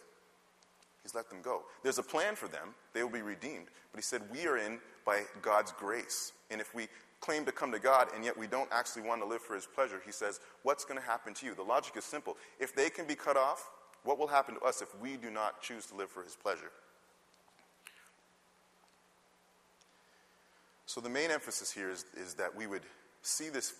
[1.02, 1.62] He's let them go.
[1.82, 2.74] There's a plan for them.
[2.92, 3.66] They will be redeemed.
[3.90, 6.32] But he said, We are in by God's grace.
[6.50, 6.88] And if we
[7.20, 9.66] claim to come to God and yet we don't actually want to live for his
[9.66, 11.54] pleasure, he says, What's going to happen to you?
[11.54, 12.36] The logic is simple.
[12.60, 13.70] If they can be cut off,
[14.04, 16.70] what will happen to us if we do not choose to live for his pleasure?
[20.86, 22.82] So the main emphasis here is, is that we would
[23.22, 23.74] see this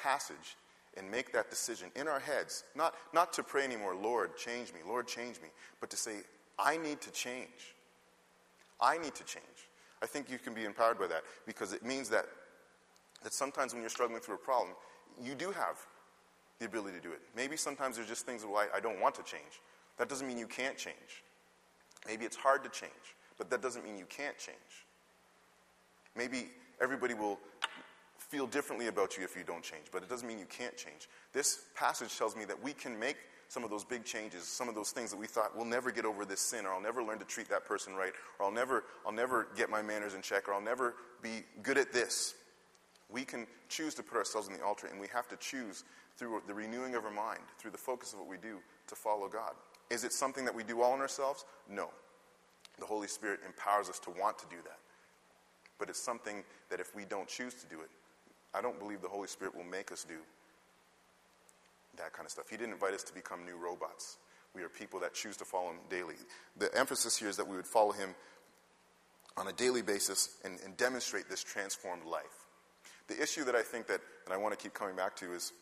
[0.00, 0.56] passage
[0.96, 4.80] and make that decision in our heads, not, not to pray anymore, Lord, change me,
[4.86, 5.48] Lord, change me,
[5.80, 6.18] but to say,
[6.58, 7.74] I need to change.
[8.80, 9.44] I need to change.
[10.02, 12.26] I think you can be empowered by that because it means that,
[13.22, 14.74] that sometimes when you're struggling through a problem,
[15.22, 15.78] you do have
[16.60, 17.20] the ability to do it.
[17.36, 19.60] Maybe sometimes there's just things why I don't want to change.
[19.98, 21.24] That doesn't mean you can't change.
[22.06, 22.92] Maybe it's hard to change,
[23.36, 24.56] but that doesn't mean you can't change.
[26.16, 26.48] Maybe
[26.80, 27.38] everybody will
[28.18, 31.08] feel differently about you if you don't change, but it doesn't mean you can't change.
[31.32, 33.16] This passage tells me that we can make
[33.48, 36.04] some of those big changes, some of those things that we thought we'll never get
[36.04, 38.84] over this sin, or I'll never learn to treat that person right, or I'll never,
[39.06, 42.34] I'll never get my manners in check, or I'll never be good at this.
[43.10, 45.84] We can choose to put ourselves on the altar, and we have to choose
[46.18, 49.28] through the renewing of our mind, through the focus of what we do, to follow
[49.28, 49.52] God.
[49.88, 51.46] Is it something that we do all on ourselves?
[51.70, 51.88] No.
[52.78, 54.78] The Holy Spirit empowers us to want to do that.
[55.78, 57.88] But it's something that if we don't choose to do it,
[58.54, 60.16] I don't believe the Holy Spirit will make us do
[61.96, 62.48] that kind of stuff.
[62.48, 64.18] He didn't invite us to become new robots.
[64.54, 66.14] We are people that choose to follow Him daily.
[66.56, 68.14] The emphasis here is that we would follow Him
[69.36, 72.46] on a daily basis and, and demonstrate this transformed life.
[73.08, 75.52] The issue that I think that, and I want to keep coming back to is,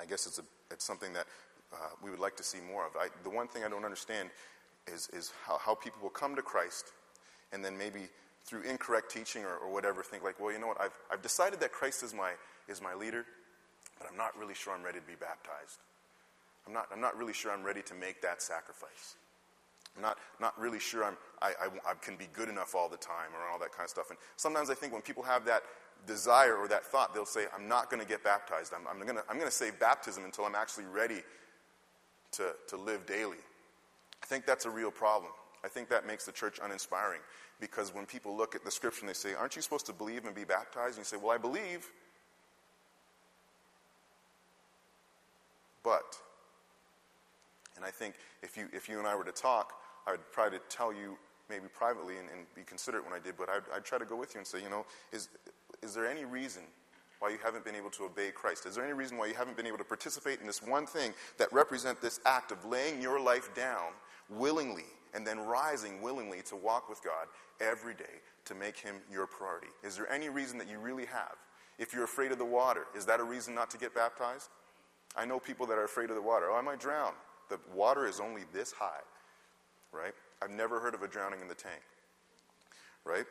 [0.00, 1.26] I guess it's, a, it's something that
[1.72, 2.96] uh, we would like to see more of.
[2.96, 4.30] I, the one thing I don't understand
[4.92, 6.92] is, is how, how people will come to Christ
[7.52, 8.08] and then maybe
[8.44, 11.60] through incorrect teaching or, or, whatever think like, well, you know what, I've, I've decided
[11.60, 12.32] that Christ is my,
[12.68, 13.24] is my leader,
[13.98, 15.78] but I'm not really sure I'm ready to be baptized.
[16.66, 19.16] I'm not, I'm not really sure I'm ready to make that sacrifice.
[19.96, 22.96] I'm not, not really sure I'm, I, I, I can be good enough all the
[22.96, 24.10] time or all that kind of stuff.
[24.10, 25.62] And sometimes I think when people have that
[26.06, 28.72] desire or that thought, they'll say, I'm not going to get baptized.
[28.74, 31.22] I'm, I'm going to I'm to save baptism until I'm actually ready
[32.32, 33.38] to, to live daily.
[34.22, 35.30] I think that's a real problem.
[35.64, 37.20] I think that makes the church uninspiring
[37.58, 40.26] because when people look at the scripture and they say, Aren't you supposed to believe
[40.26, 40.98] and be baptized?
[40.98, 41.88] And you say, Well, I believe,
[45.82, 46.16] but.
[47.76, 49.72] And I think if you, if you and I were to talk,
[50.06, 51.16] I would try to tell you
[51.50, 54.16] maybe privately and, and be considerate when I did, but I'd, I'd try to go
[54.16, 55.28] with you and say, you know, is,
[55.82, 56.62] is there any reason
[57.18, 58.64] why you haven't been able to obey Christ?
[58.66, 61.12] Is there any reason why you haven't been able to participate in this one thing
[61.38, 63.92] that represent this act of laying your life down
[64.28, 67.26] willingly and then rising willingly to walk with God
[67.60, 69.68] every day to make him your priority?
[69.82, 71.36] Is there any reason that you really have?
[71.78, 74.48] If you're afraid of the water, is that a reason not to get baptized?
[75.16, 76.50] I know people that are afraid of the water.
[76.50, 77.12] Oh, I might drown.
[77.48, 79.02] The water is only this high,
[79.92, 80.14] right?
[80.42, 81.82] I've never heard of a drowning in the tank,
[83.04, 83.24] right?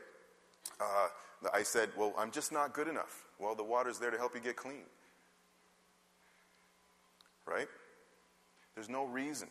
[0.79, 1.07] Uh,
[1.53, 3.25] I said, Well, I'm just not good enough.
[3.39, 4.83] Well, the water's there to help you get clean.
[7.45, 7.67] Right?
[8.75, 9.49] There's no reason.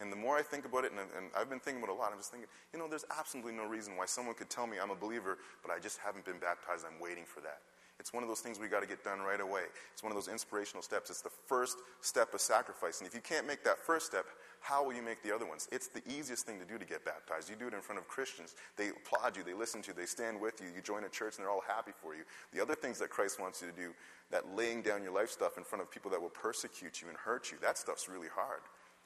[0.00, 2.00] And the more I think about it, and, and, I've been thinking about it a
[2.00, 4.78] lot, I'm just thinking, you know, there's absolutely no reason why someone could tell me
[4.82, 6.84] I'm a believer, but I just haven't been baptized.
[6.86, 7.60] I'm waiting for that.
[8.00, 9.62] It's one of those things we got to get done right away.
[9.92, 11.08] It's one of those inspirational steps.
[11.08, 12.98] It's the first step of sacrifice.
[12.98, 14.24] And if you can't make that first step,
[14.60, 15.68] how will you make the other ones?
[15.70, 17.48] It's the easiest thing to do to get baptized.
[17.48, 18.56] You do it in front of Christians.
[18.76, 20.66] They applaud you, they listen to you, they stand with you.
[20.74, 22.22] You join a church and they're all happy for you.
[22.52, 23.92] The other things that Christ wants you to do,
[24.32, 27.16] that laying down your life stuff in front of people that will persecute you and
[27.16, 28.62] hurt you, that stuff's really hard.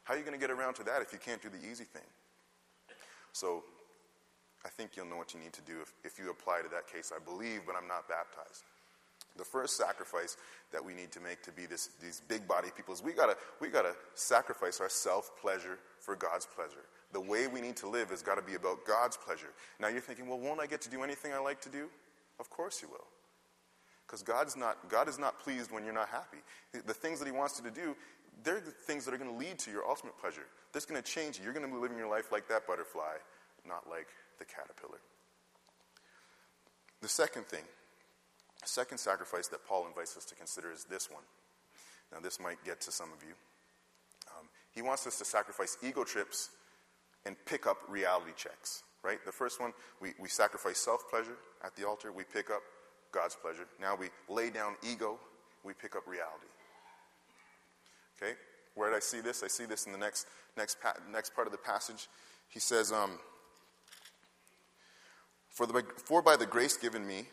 [0.06, 1.82] How are you going to get around to that if you can't do the easy
[1.82, 2.06] thing?
[3.32, 3.64] So
[4.64, 6.86] I think you'll know what you need to do if, if you apply to that
[6.86, 7.12] case.
[7.14, 8.62] I believe, but I'm not baptized.
[9.36, 10.36] The first sacrifice
[10.72, 13.36] that we need to make to be this, these big body people is we gotta,
[13.60, 16.86] we gotta sacrifice our self pleasure for God's pleasure.
[17.12, 19.52] The way we need to live has got to be about God's pleasure.
[19.80, 21.88] Now you're thinking, well, won't I get to do anything I like to do?
[22.38, 23.06] Of course you will.
[24.06, 26.38] Because God's not, God is not pleased when you're not happy.
[26.72, 27.96] The things that He wants you to do,
[28.42, 30.46] they're the things that are going to lead to your ultimate pleasure.
[30.72, 31.44] That's going to change you.
[31.44, 33.16] You're going to be living your life like that butterfly,
[33.66, 35.00] not like the caterpillar.
[37.02, 37.62] The second thing
[38.62, 41.22] the second sacrifice that Paul invites us to consider is this one.
[42.12, 43.34] Now, this might get to some of you.
[44.36, 46.50] Um, he wants us to sacrifice ego trips
[47.24, 49.18] and pick up reality checks, right?
[49.24, 52.62] The first one, we, we sacrifice self pleasure at the altar, we pick up
[53.12, 53.66] God's pleasure.
[53.80, 55.18] Now we lay down ego,
[55.62, 56.46] we pick up reality.
[58.20, 58.34] Okay?
[58.74, 59.42] Where did I see this?
[59.42, 60.26] I see this in the next,
[60.56, 62.08] next, pa- next part of the passage.
[62.48, 63.18] He says, um,
[65.48, 67.24] for, the, for by the grace given me,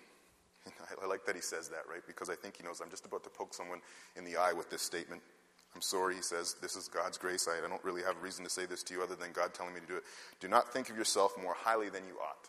[1.01, 2.01] I like that he says that, right?
[2.07, 3.79] Because I think he knows I'm just about to poke someone
[4.15, 5.21] in the eye with this statement.
[5.75, 7.47] I'm sorry, he says, this is God's grace.
[7.47, 9.73] I, don't really have a reason to say this to you other than God telling
[9.73, 10.03] me to do it.
[10.39, 12.47] Do not think of yourself more highly than you ought,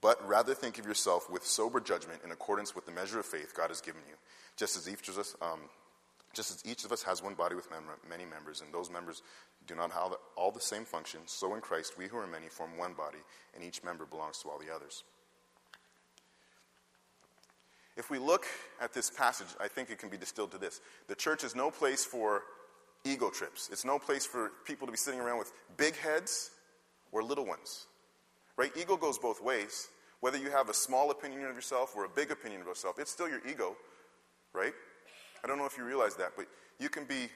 [0.00, 3.52] but rather think of yourself with sober judgment in accordance with the measure of faith
[3.54, 4.14] God has given you.
[4.56, 5.60] Just as each of us, um,
[6.32, 9.22] just as each of us has one body with mem- many members, and those members
[9.66, 12.76] do not have all the same function, so in Christ we who are many form
[12.76, 13.18] one body,
[13.54, 15.04] and each member belongs to all the others.
[17.96, 18.46] If we look
[18.80, 21.70] at this passage, I think it can be distilled to this the church is no
[21.70, 22.42] place for
[23.04, 26.50] ego trips, it's no place for people to be sitting around with big heads
[27.10, 27.86] or little ones.
[28.56, 28.70] Right?
[28.76, 29.88] Ego goes both ways.
[30.20, 33.10] Whether you have a small opinion of yourself or a big opinion of yourself, it's
[33.10, 33.76] still your ego,
[34.52, 34.72] right?
[35.44, 36.46] I don't know if you realize that, but
[36.78, 37.28] you can be,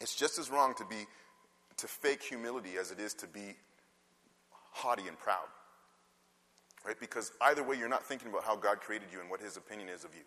[0.00, 1.06] it's just as wrong to be,
[1.76, 3.54] to fake humility as it is to be
[4.72, 5.46] haughty and proud.
[6.86, 6.98] Right?
[6.98, 9.88] Because either way, you're not thinking about how God created you and what his opinion
[9.88, 10.22] is of you.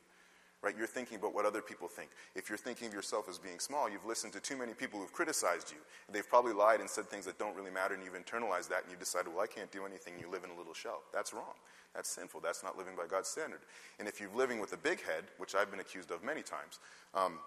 [0.61, 0.75] Right?
[0.77, 2.09] You're thinking about what other people think.
[2.35, 5.11] If you're thinking of yourself as being small, you've listened to too many people who've
[5.11, 5.77] criticized you.
[6.11, 8.91] They've probably lied and said things that don't really matter, and you've internalized that, and
[8.91, 10.13] you've decided, well, I can't do anything.
[10.19, 11.01] You live in a little shell.
[11.13, 11.55] That's wrong.
[11.95, 12.41] That's sinful.
[12.41, 13.61] That's not living by God's standard.
[13.99, 16.79] And if you're living with a big head, which I've been accused of many times,
[17.13, 17.39] um,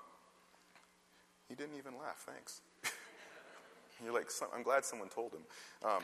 [1.49, 2.27] he didn't even laugh.
[2.27, 2.61] Thanks.
[4.05, 5.43] you're like, I'm glad someone told him.
[5.85, 6.03] Um,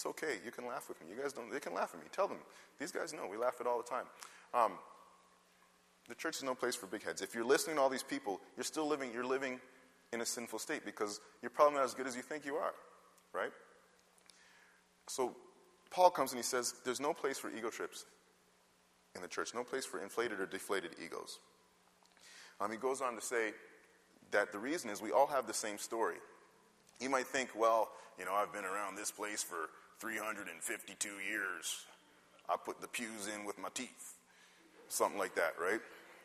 [0.00, 0.38] it's okay.
[0.42, 1.08] You can laugh with me.
[1.14, 1.52] You guys don't.
[1.52, 2.06] They can laugh at me.
[2.10, 2.38] Tell them.
[2.78, 3.26] These guys know.
[3.30, 4.06] We laugh at all the time.
[4.54, 4.72] Um,
[6.08, 7.20] the church is no place for big heads.
[7.20, 9.12] If you're listening to all these people, you're still living.
[9.12, 9.60] You're living
[10.14, 12.72] in a sinful state because you're probably not as good as you think you are,
[13.34, 13.52] right?
[15.06, 15.36] So
[15.90, 18.06] Paul comes and he says, "There's no place for ego trips
[19.14, 19.52] in the church.
[19.54, 21.40] No place for inflated or deflated egos."
[22.58, 23.52] Um, he goes on to say
[24.30, 26.16] that the reason is we all have the same story.
[27.00, 29.68] You might think, well, you know, I've been around this place for
[30.00, 31.84] 352 years.
[32.48, 34.14] I put the pews in with my teeth.
[34.88, 35.80] Something like that, right?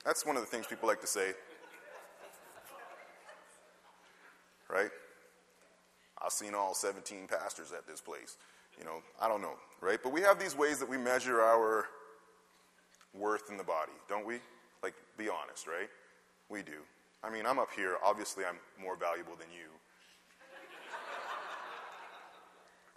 [0.06, 1.34] That's one of the things people like to say.
[4.70, 4.90] Right?
[6.24, 8.38] I've seen all 17 pastors at this place.
[8.80, 10.00] You know, I don't know, right?
[10.02, 11.86] But we have these ways that we measure our
[13.14, 14.40] worth in the body, don't we?
[14.82, 15.90] Like, be honest, right?
[16.50, 16.82] We do.
[17.24, 17.98] I mean, I'm up here.
[18.04, 19.70] Obviously, I'm more valuable than you.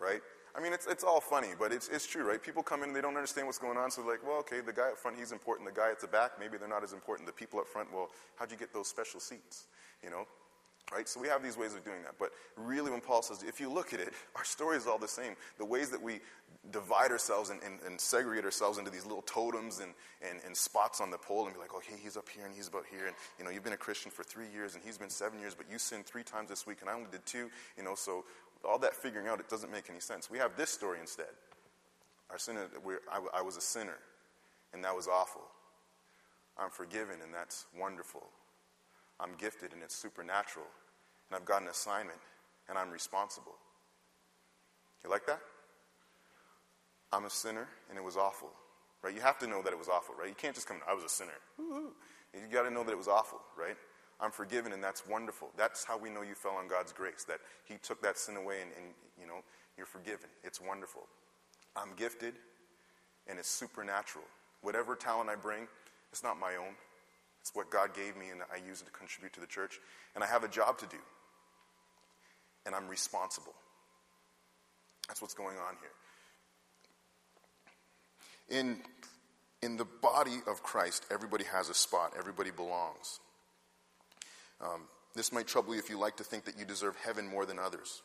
[0.01, 0.21] right?
[0.59, 2.43] I mean, it's, it's all funny, but it's, it's true, right?
[2.43, 4.73] People come in they don't understand what's going on, so they're like, well, okay, the
[4.73, 5.73] guy up front, he's important.
[5.73, 7.29] The guy at the back, maybe they're not as important.
[7.29, 9.67] The people up front, well, how'd you get those special seats?
[10.03, 10.27] You know?
[10.93, 11.09] Right?
[11.09, 12.15] So we have these ways of doing that.
[12.19, 15.07] But really, when Paul says, if you look at it, our story is all the
[15.07, 15.35] same.
[15.59, 16.21] The ways that we
[16.73, 19.93] divide ourselves and, and, and segregate ourselves into these little totems and,
[20.29, 22.69] and, and, spots on the pole and be like, okay, he's up here and he's
[22.69, 23.07] about here.
[23.07, 25.55] And, you know, you've been a Christian for three years and he's been seven years,
[25.55, 27.49] but you sinned three times this week and I only did two.
[27.77, 28.25] You know, so
[28.65, 30.31] all that figuring out, it doesn't make any sense.
[30.31, 31.27] We have this story instead.
[32.31, 32.39] Our
[33.11, 33.99] I, I was a sinner,
[34.73, 35.43] and that was awful.
[36.59, 38.25] I'm forgiven, and that's wonderful.
[39.21, 40.67] I'm gifted, and it's supernatural.
[41.29, 42.19] And I've got an assignment,
[42.69, 43.55] and I'm responsible.
[45.05, 45.41] You like that?
[47.13, 48.51] I'm a sinner, and it was awful.
[49.03, 49.15] Right?
[49.15, 50.29] You have to know that it was awful, right?
[50.29, 51.39] You can't just come, I was a sinner.
[51.57, 51.93] Woo-hoo.
[52.35, 53.77] You got to know that it was awful, right?
[54.21, 55.51] I'm forgiven, and that's wonderful.
[55.57, 58.57] That's how we know you fell on God's grace, that He took that sin away
[58.63, 59.43] and, and you know,
[59.77, 60.29] you're forgiven.
[60.43, 61.03] It's wonderful.
[61.77, 62.35] I'm gifted,
[63.29, 64.25] and it's supernatural.
[64.63, 65.69] Whatever talent I bring,
[66.11, 66.75] it's not my own.
[67.41, 69.79] It's what God gave me, and I use it to contribute to the church.
[70.17, 70.99] And I have a job to do,
[72.67, 73.55] and I'm responsible.
[75.07, 75.77] That's what's going on
[78.49, 78.61] here.
[78.61, 78.79] In,
[79.63, 83.21] in the body of Christ, everybody has a spot, everybody belongs.
[84.61, 84.83] Um,
[85.15, 87.59] this might trouble you if you like to think that you deserve heaven more than
[87.59, 88.03] others.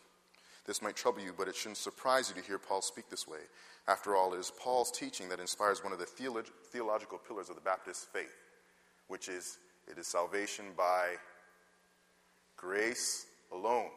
[0.66, 3.40] This might trouble you, but it shouldn't surprise you to hear Paul speak this way.
[3.88, 7.56] After all, it is Paul's teaching that inspires one of the theolog- theological pillars of
[7.56, 8.36] the Baptist faith,
[9.08, 9.58] which is
[9.92, 11.16] it is salvation by
[12.56, 13.90] grace alone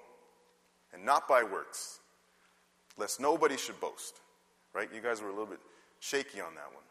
[0.93, 2.01] and not by works,
[2.97, 4.21] lest nobody should boast.
[4.75, 4.89] Right?
[4.93, 5.61] You guys were a little bit
[6.01, 6.83] shaky on that one.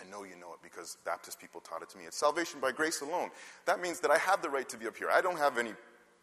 [0.00, 2.04] I know you know it because Baptist people taught it to me.
[2.04, 3.30] It's salvation by grace alone.
[3.66, 5.08] That means that I have the right to be up here.
[5.12, 5.72] I don't have any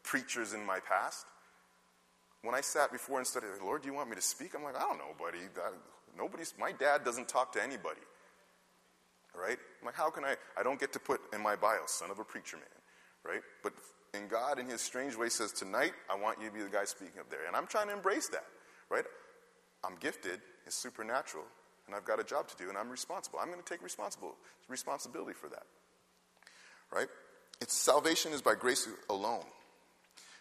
[0.04, 1.26] preachers in my past.
[2.44, 4.56] When I sat before and studied, Lord, do you want me to speak?
[4.56, 5.40] I'm like, I don't know, buddy.
[6.18, 8.02] nobody's, my dad doesn't talk to anybody.
[9.34, 9.58] Right?
[9.80, 10.36] I'm like, how can I?
[10.58, 12.66] I don't get to put in my bio, son of a preacher man.
[13.24, 13.42] Right?
[13.64, 13.74] But
[14.14, 16.84] in God, in his strange way, says, tonight, I want you to be the guy
[16.84, 17.46] speaking up there.
[17.48, 18.46] And I'm trying to embrace that.
[18.90, 19.06] Right?
[19.86, 20.42] I'm gifted.
[20.66, 21.46] It's supernatural
[21.92, 23.40] and I've got a job to do, and I'm responsible.
[23.40, 24.38] I'm going to take responsible
[24.70, 25.64] responsibility for that.
[26.90, 27.10] Right?
[27.60, 29.44] It's salvation is by grace alone.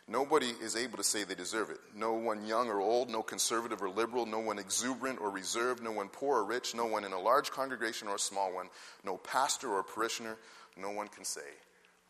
[0.06, 1.78] Nobody is able to say they deserve it.
[1.94, 5.90] No one young or old, no conservative or liberal, no one exuberant or reserved, no
[5.90, 8.68] one poor or rich, no one in a large congregation or a small one,
[9.04, 10.36] no pastor or parishioner,
[10.76, 11.40] no one can say,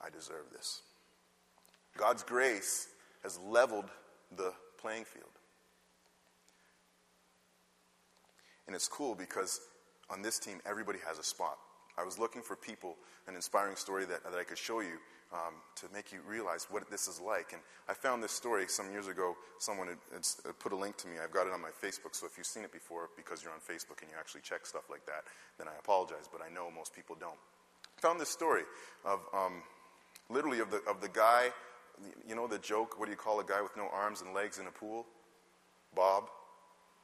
[0.02, 0.82] I deserve this.
[1.96, 2.88] God's grace
[3.22, 3.90] has leveled
[4.36, 5.29] the playing field.
[8.66, 9.60] And it's cool because
[10.10, 11.58] on this team, everybody has a spot.
[11.98, 12.96] I was looking for people,
[13.26, 14.98] an inspiring story that, that I could show you
[15.32, 17.52] um, to make you realize what this is like.
[17.52, 19.36] And I found this story some years ago.
[19.58, 21.16] Someone had, had, put a link to me.
[21.22, 22.14] I've got it on my Facebook.
[22.14, 24.88] So if you've seen it before because you're on Facebook and you actually check stuff
[24.90, 25.24] like that,
[25.58, 26.28] then I apologize.
[26.30, 27.38] But I know most people don't.
[27.96, 28.62] I found this story
[29.04, 29.62] of um,
[30.30, 31.50] literally of the, of the guy,
[32.26, 34.58] you know the joke, what do you call a guy with no arms and legs
[34.58, 35.06] in a pool?
[35.94, 36.24] Bob,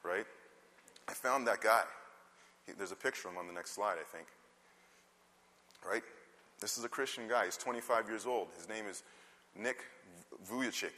[0.03, 0.25] right?
[1.09, 1.83] I found that guy.
[2.67, 4.27] He, there's a picture of him on the next slide, I think.
[5.89, 6.03] Right?
[6.61, 7.45] This is a Christian guy.
[7.45, 8.49] He's 25 years old.
[8.57, 9.03] His name is
[9.55, 9.85] Nick
[10.51, 10.93] Vujicic.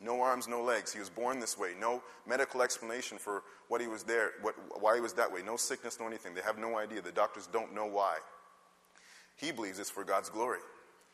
[0.00, 0.92] No arms, no legs.
[0.92, 1.72] He was born this way.
[1.80, 5.40] No medical explanation for what he was there, what, why he was that way.
[5.42, 6.34] No sickness, no anything.
[6.34, 7.00] They have no idea.
[7.00, 8.18] The doctors don't know why.
[9.36, 10.60] He believes it's for God's glory.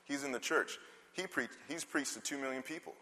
[0.04, 0.78] He's in the church.
[1.12, 2.94] He pre- he's preached to two million people.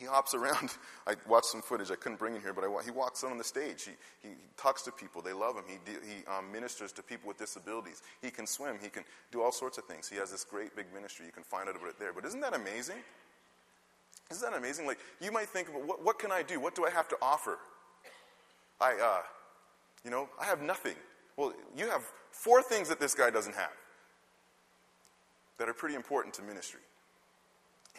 [0.00, 0.70] He hops around.
[1.06, 1.90] I watched some footage.
[1.90, 3.84] I couldn't bring it here, but I, he walks on the stage.
[3.84, 3.92] He,
[4.26, 5.20] he, talks to people.
[5.20, 5.64] They love him.
[5.68, 8.00] He, he um, ministers to people with disabilities.
[8.22, 8.78] He can swim.
[8.82, 10.08] He can do all sorts of things.
[10.08, 11.26] He has this great big ministry.
[11.26, 12.14] You can find out about it there.
[12.14, 12.96] But isn't that amazing?
[14.30, 14.86] Isn't that amazing?
[14.86, 16.60] Like, you might think, what, what can I do?
[16.60, 17.58] What do I have to offer?
[18.80, 19.22] I, uh,
[20.02, 20.94] you know, I have nothing.
[21.36, 23.72] Well, you have four things that this guy doesn't have
[25.58, 26.80] that are pretty important to ministry.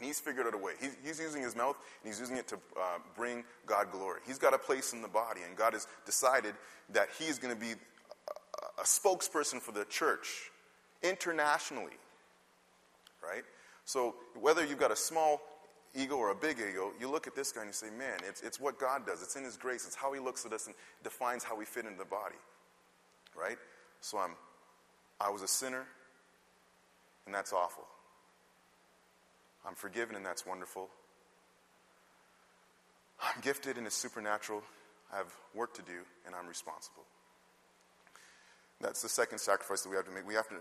[0.02, 0.72] And he's figured out a way.
[0.82, 4.22] He's, he's using his mouth and he's using it to uh, bring God glory.
[4.26, 6.56] He's got a place in the body, and God has decided
[6.89, 10.49] that he is going to be a, a spokesperson for the church
[11.04, 11.93] internationally.
[13.24, 13.43] Right?
[13.86, 15.39] So whether you've got a small
[15.93, 18.41] ego or a big ego, you look at this guy and you say, man, it's,
[18.41, 19.22] it's what God does.
[19.22, 19.86] It's in His grace.
[19.86, 20.74] It's how He looks at us and
[21.04, 22.38] defines how we fit into the body.
[23.39, 23.60] Right?
[23.99, 24.32] So I'm,
[25.20, 25.86] I was a sinner,
[27.28, 27.86] and that's awful.
[29.66, 30.89] I'm forgiven, and that's wonderful.
[33.22, 34.64] I'm gifted, and it's supernatural.
[35.14, 37.03] I have work to do, and I'm responsible.
[38.82, 40.28] That's the second sacrifice that we have to make.
[40.28, 40.55] We have to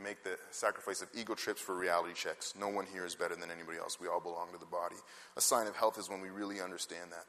[0.00, 2.54] make the sacrifice of ego trips for reality checks.
[2.58, 3.98] No one here is better than anybody else.
[4.00, 4.96] We all belong to the body.
[5.36, 7.24] A sign of health is when we really understand that.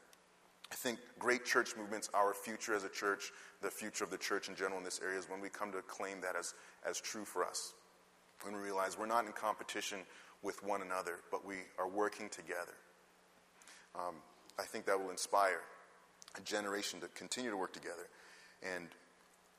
[0.72, 4.49] I think great church movements, our future as a church, the future of the church
[4.49, 6.53] in general in this area, is when we come to claim that as,
[6.88, 7.74] as true for us.
[8.43, 9.99] When we realize we're not in competition
[10.44, 12.76] with one another, but we are working together.
[13.96, 14.16] Um,
[14.60, 15.62] I think that will inspire
[16.38, 18.08] a generation to continue to work together
[18.64, 18.88] and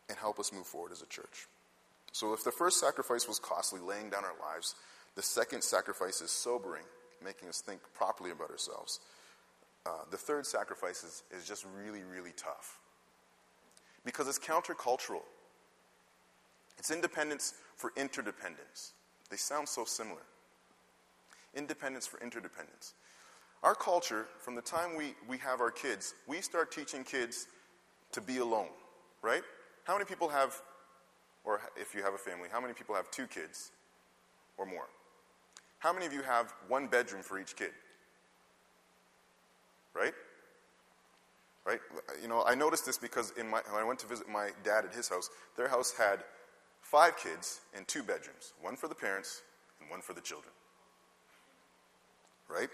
[0.08, 1.46] and help us move forward as a church.
[2.12, 4.74] So, if the first sacrifice was costly, laying down our lives,
[5.14, 6.84] the second sacrifice is sobering,
[7.22, 9.00] making us think properly about ourselves.
[9.86, 12.78] Uh, the third sacrifice is, is just really, really tough
[14.04, 15.22] because it's countercultural.
[16.78, 18.92] It's independence for interdependence.
[19.30, 20.22] They sound so similar.
[21.58, 22.94] Independence for interdependence.
[23.64, 27.48] Our culture, from the time we, we have our kids, we start teaching kids
[28.12, 28.68] to be alone,
[29.20, 29.42] right?
[29.84, 30.54] How many people have,
[31.44, 33.72] or if you have a family, how many people have two kids
[34.56, 34.86] or more?
[35.78, 37.72] How many of you have one bedroom for each kid?
[39.94, 40.14] Right?
[41.66, 41.80] Right?
[42.22, 44.84] You know, I noticed this because in my, when I went to visit my dad
[44.84, 46.22] at his house, their house had
[46.82, 49.42] five kids and two bedrooms one for the parents
[49.80, 50.52] and one for the children.
[52.48, 52.68] Right?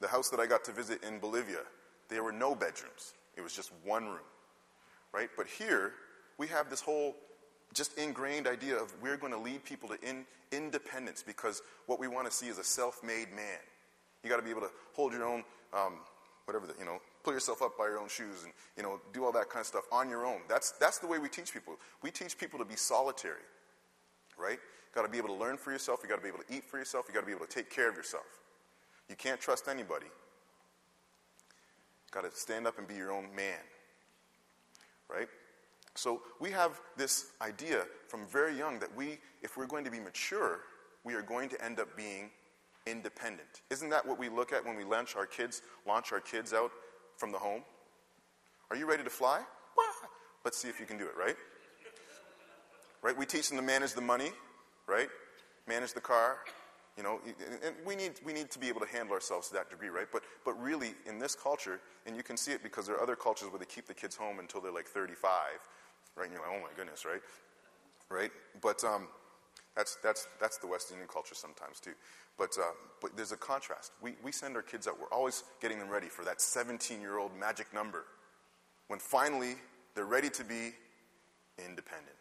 [0.00, 1.60] The house that I got to visit in Bolivia,
[2.08, 4.26] there were no bedrooms, it was just one room.
[5.12, 5.30] Right?
[5.36, 5.92] But here,
[6.38, 7.16] we have this whole
[7.74, 12.08] just ingrained idea of we're going to lead people to in, independence because what we
[12.08, 13.58] want to see is a self-made man.
[14.22, 15.94] You got to be able to hold your own, um,
[16.44, 19.24] whatever, the, you know, pull yourself up by your own shoes and, you know, do
[19.24, 20.40] all that kind of stuff on your own.
[20.48, 21.74] That's, that's the way we teach people.
[22.02, 23.42] We teach people to be solitary,
[24.38, 24.58] right?
[24.94, 26.00] Got to be able to learn for yourself.
[26.02, 27.06] You got to be able to eat for yourself.
[27.08, 28.24] You got to be able to take care of yourself.
[29.08, 30.06] You can't trust anybody.
[32.10, 33.60] Got to stand up and be your own man,
[35.08, 35.28] right?
[35.94, 40.00] So we have this idea from very young that we, if we're going to be
[40.00, 40.60] mature,
[41.04, 42.30] we are going to end up being
[42.86, 43.62] independent.
[43.70, 46.70] Isn't that what we look at when we launch our kids, launch our kids out
[47.16, 47.62] from the home?
[48.70, 49.42] Are you ready to fly?
[50.44, 51.36] Let's see if you can do it, right?
[53.02, 53.16] Right?
[53.18, 54.30] We teach them to manage the money,
[54.86, 55.08] right?
[55.66, 56.36] Manage the car,
[56.96, 57.20] you know,
[57.64, 60.06] and we need, we need to be able to handle ourselves to that degree, right?
[60.10, 63.16] But, but really, in this culture, and you can see it because there are other
[63.16, 65.30] cultures where they keep the kids home until they're like 35,
[66.16, 66.24] right?
[66.24, 67.20] And you're like, oh my goodness, right?
[68.08, 68.30] Right?
[68.62, 69.08] But um,
[69.76, 71.92] that's, that's, that's the West Indian culture sometimes too.
[72.38, 72.72] But, uh,
[73.02, 73.92] but there's a contrast.
[74.00, 77.18] We, we send our kids out, we're always getting them ready for that 17 year
[77.18, 78.04] old magic number
[78.88, 79.56] when finally
[79.94, 80.72] they're ready to be
[81.58, 82.16] independent.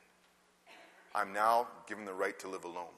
[1.13, 2.93] I'm now given the right to live alone,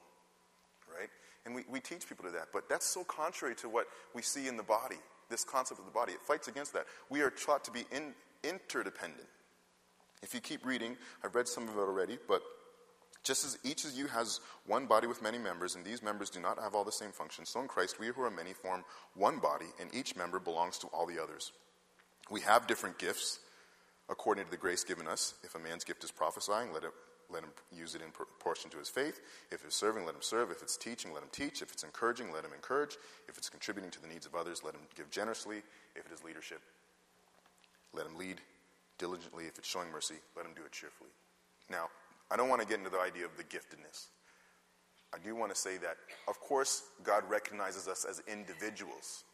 [0.98, 1.08] right?
[1.48, 2.48] And we, we teach people to that.
[2.52, 4.98] But that's so contrary to what we see in the body,
[5.30, 6.12] this concept of the body.
[6.12, 6.84] It fights against that.
[7.08, 8.12] We are taught to be in,
[8.44, 9.26] interdependent.
[10.22, 12.42] If you keep reading, I've read some of it already, but
[13.24, 16.38] just as each of you has one body with many members, and these members do
[16.38, 18.84] not have all the same functions, so in Christ we who are many form
[19.14, 21.52] one body, and each member belongs to all the others.
[22.30, 23.38] We have different gifts
[24.10, 25.32] according to the grace given us.
[25.42, 26.90] If a man's gift is prophesying, let, it,
[27.30, 29.20] let him use it in proportion to his faith.
[29.50, 30.50] If it's serving, let him serve.
[30.50, 31.60] If it's teaching, let him teach.
[31.60, 32.96] If it's encouraging, let him encourage.
[33.28, 35.62] If it's contributing to the needs of others, let him give generously.
[35.94, 36.60] If it is leadership,
[37.92, 38.40] let him lead
[38.98, 39.44] diligently.
[39.44, 41.10] If it's showing mercy, let him do it cheerfully.
[41.70, 41.88] Now,
[42.30, 44.06] I don't want to get into the idea of the giftedness.
[45.14, 49.24] I do want to say that, of course, God recognizes us as individuals.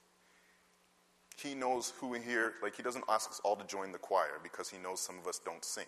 [1.36, 4.38] He knows who we here, like, He doesn't ask us all to join the choir
[4.42, 5.86] because He knows some of us don't sing,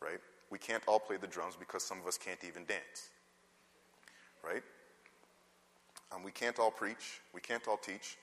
[0.00, 0.20] right?
[0.54, 3.10] We can't all play the drums because some of us can't even dance,
[4.40, 4.62] right?
[6.14, 7.20] Um, we can't all preach.
[7.34, 8.16] We can't all teach.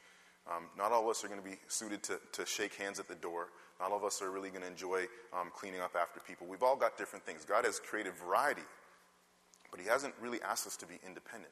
[0.50, 3.10] Um, not all of us are going to be suited to, to shake hands at
[3.10, 3.50] the door.
[3.82, 6.48] Not all of us are really going to enjoy um, cleaning up after people.
[6.48, 7.44] We've all got different things.
[7.44, 8.64] God has created variety,
[9.70, 11.52] but He hasn't really asked us to be independent.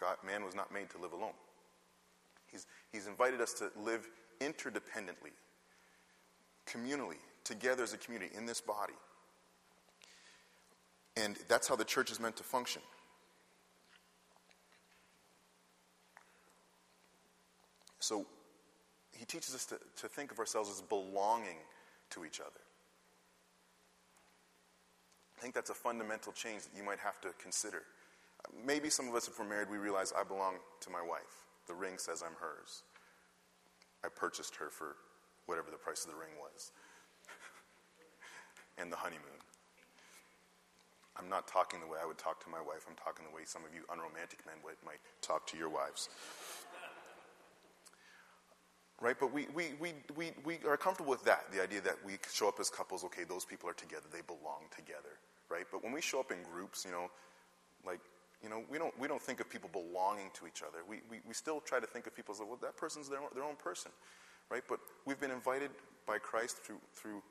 [0.00, 1.36] God, man was not made to live alone.
[2.50, 4.08] He's, he's invited us to live
[4.40, 5.36] interdependently,
[6.66, 7.18] communally,
[7.48, 8.92] together as a community in this body.
[11.16, 12.82] And that's how the church is meant to function.
[17.98, 18.26] So
[19.12, 21.56] he teaches us to, to think of ourselves as belonging
[22.10, 22.60] to each other.
[25.36, 27.82] I think that's a fundamental change that you might have to consider.
[28.64, 31.46] Maybe some of us, if we're married, we realize I belong to my wife.
[31.66, 32.82] The ring says I'm hers.
[34.04, 34.96] I purchased her for
[35.46, 36.72] whatever the price of the ring was.
[38.80, 39.42] And the honeymoon.
[41.18, 42.86] I'm not talking the way I would talk to my wife.
[42.88, 46.08] I'm talking the way some of you unromantic men might talk to your wives
[49.00, 49.16] right?
[49.18, 52.48] But we, we, we, we, we are comfortable with that, the idea that we show
[52.48, 55.18] up as couples, okay, those people are together, they belong together,
[55.50, 55.64] right?
[55.70, 57.10] But when we show up in groups, you know,
[57.86, 58.00] like,
[58.42, 60.78] you know, we don't, we don't think of people belonging to each other.
[60.88, 63.28] We, we, we still try to think of people as, well, that person's their own,
[63.34, 63.90] their own person,
[64.50, 64.62] right?
[64.68, 65.70] But we've been invited
[66.06, 67.22] by Christ through, through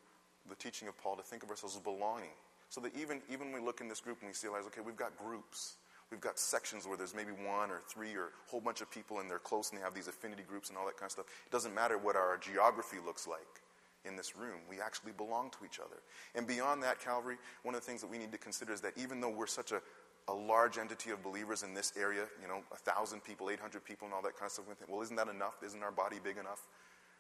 [0.50, 2.36] the teaching of Paul to think of ourselves as belonging.
[2.70, 4.98] So that even, even when we look in this group and we see, okay, we've
[4.98, 5.78] got groups,
[6.12, 9.20] We've got sections where there's maybe one or three or a whole bunch of people
[9.20, 11.26] and they're close and they have these affinity groups and all that kind of stuff.
[11.46, 13.62] It doesn't matter what our geography looks like
[14.06, 14.60] in this room.
[14.70, 15.98] We actually belong to each other.
[16.34, 18.94] And beyond that, Calvary, one of the things that we need to consider is that
[18.96, 19.82] even though we're such a,
[20.30, 24.08] a large entity of believers in this area, you know, a thousand people, 800 people,
[24.08, 25.56] and all that kind of stuff, well, isn't that enough?
[25.66, 26.68] Isn't our body big enough?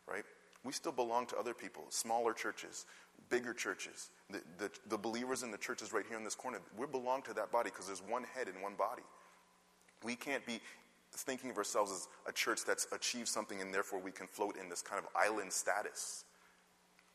[0.07, 0.23] Right?
[0.63, 2.85] We still belong to other people, smaller churches,
[3.29, 4.09] bigger churches.
[4.29, 7.33] The, the, the believers in the churches right here in this corner, we belong to
[7.35, 9.03] that body because there's one head in one body.
[10.03, 10.59] We can't be
[11.11, 14.69] thinking of ourselves as a church that's achieved something and therefore we can float in
[14.69, 16.25] this kind of island status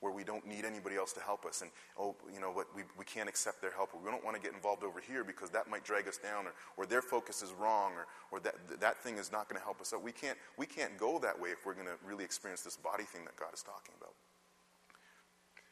[0.03, 1.62] where we don't need anybody else to help us.
[1.62, 4.42] And, oh, you know what, we, we can't accept their help, we don't want to
[4.42, 7.53] get involved over here because that might drag us down, or, or their focus is
[7.53, 10.03] wrong, or, or that, that thing is not going to help us out.
[10.03, 13.05] We can't, we can't go that way if we're going to really experience this body
[13.05, 14.14] thing that God is talking about.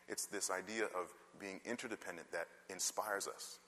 [0.08, 3.58] It's this idea of being interdependent that inspires us.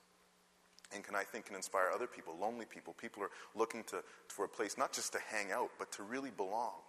[0.93, 2.93] And can I think can inspire other people, lonely people.
[2.93, 6.31] People are looking to, for a place not just to hang out, but to really
[6.31, 6.79] belong.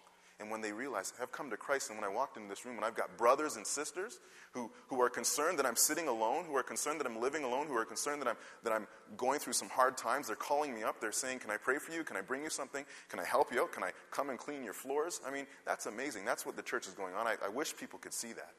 [0.41, 2.75] And when they realize, I've come to Christ, and when I walked into this room,
[2.77, 4.19] and I've got brothers and sisters
[4.51, 7.69] who, who are concerned that I'm sitting alone, who are concerned that I'm living alone,
[7.69, 10.83] who are concerned that I'm, that I'm going through some hard times, they're calling me
[10.83, 11.01] up.
[11.01, 12.03] They're saying, Can I pray for you?
[12.03, 12.85] Can I bring you something?
[13.09, 13.71] Can I help you out?
[13.71, 15.21] Can I come and clean your floors?
[15.25, 16.25] I mean, that's amazing.
[16.25, 17.29] That's what the church is going on.
[17.29, 18.55] I, I wish people could see that.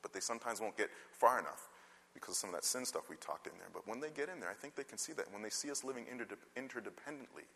[0.00, 1.68] But they sometimes won't get far enough
[2.14, 3.68] because of some of that sin stuff we talked in there.
[3.72, 5.32] But when they get in there, I think they can see that.
[5.32, 7.46] When they see us living interdependently,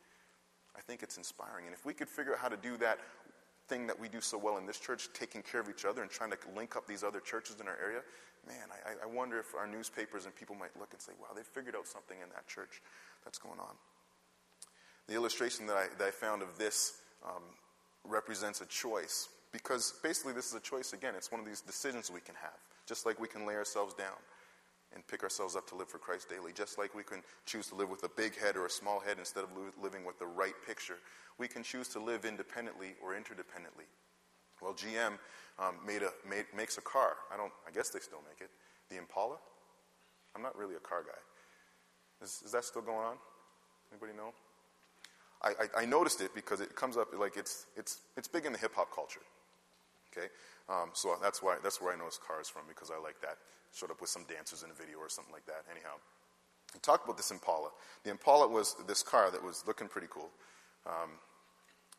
[0.79, 1.67] I think it's inspiring.
[1.67, 2.99] And if we could figure out how to do that
[3.69, 6.11] thing that we do so well in this church, taking care of each other and
[6.11, 8.01] trying to link up these other churches in our area,
[8.47, 11.43] man, I, I wonder if our newspapers and people might look and say, wow, they
[11.43, 12.81] figured out something in that church
[13.25, 13.75] that's going on.
[15.09, 17.43] The illustration that I, that I found of this um,
[18.05, 21.15] represents a choice because basically this is a choice again.
[21.17, 24.17] It's one of these decisions we can have, just like we can lay ourselves down
[24.95, 27.75] and pick ourselves up to live for Christ daily, just like we can choose to
[27.75, 29.51] live with a big head or a small head instead of
[29.83, 30.99] living with the right picture.
[31.39, 33.87] We can choose to live independently or interdependently.
[34.61, 35.19] Well, GM
[35.59, 37.17] um, made a, made, makes a car.
[37.33, 37.53] I don't.
[37.67, 38.51] I guess they still make it.
[38.91, 39.37] The Impala.
[40.35, 42.25] I'm not really a car guy.
[42.25, 43.17] Is, is that still going on?
[43.93, 44.33] Anybody know?
[45.43, 48.53] I, I, I, noticed it because it comes up like it's it's it's big in
[48.53, 49.21] the hip hop culture.
[50.13, 50.27] Okay,
[50.69, 53.39] um, so that's why that's where I know cars from because I like that.
[53.75, 55.65] Showed up with some dancers in a video or something like that.
[55.71, 55.95] Anyhow,
[56.73, 57.71] he talked about this Impala.
[58.05, 60.31] The Impala was this car that was looking pretty cool,
[60.87, 61.11] um,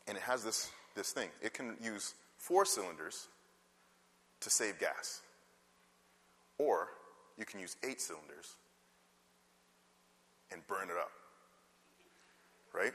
[0.06, 1.28] and it has this this thing.
[1.40, 3.28] It can use four cylinders
[4.40, 5.20] to save gas,
[6.58, 6.88] or
[7.38, 8.56] you can use eight cylinders
[10.52, 11.10] and burn it up.
[12.72, 12.92] Right?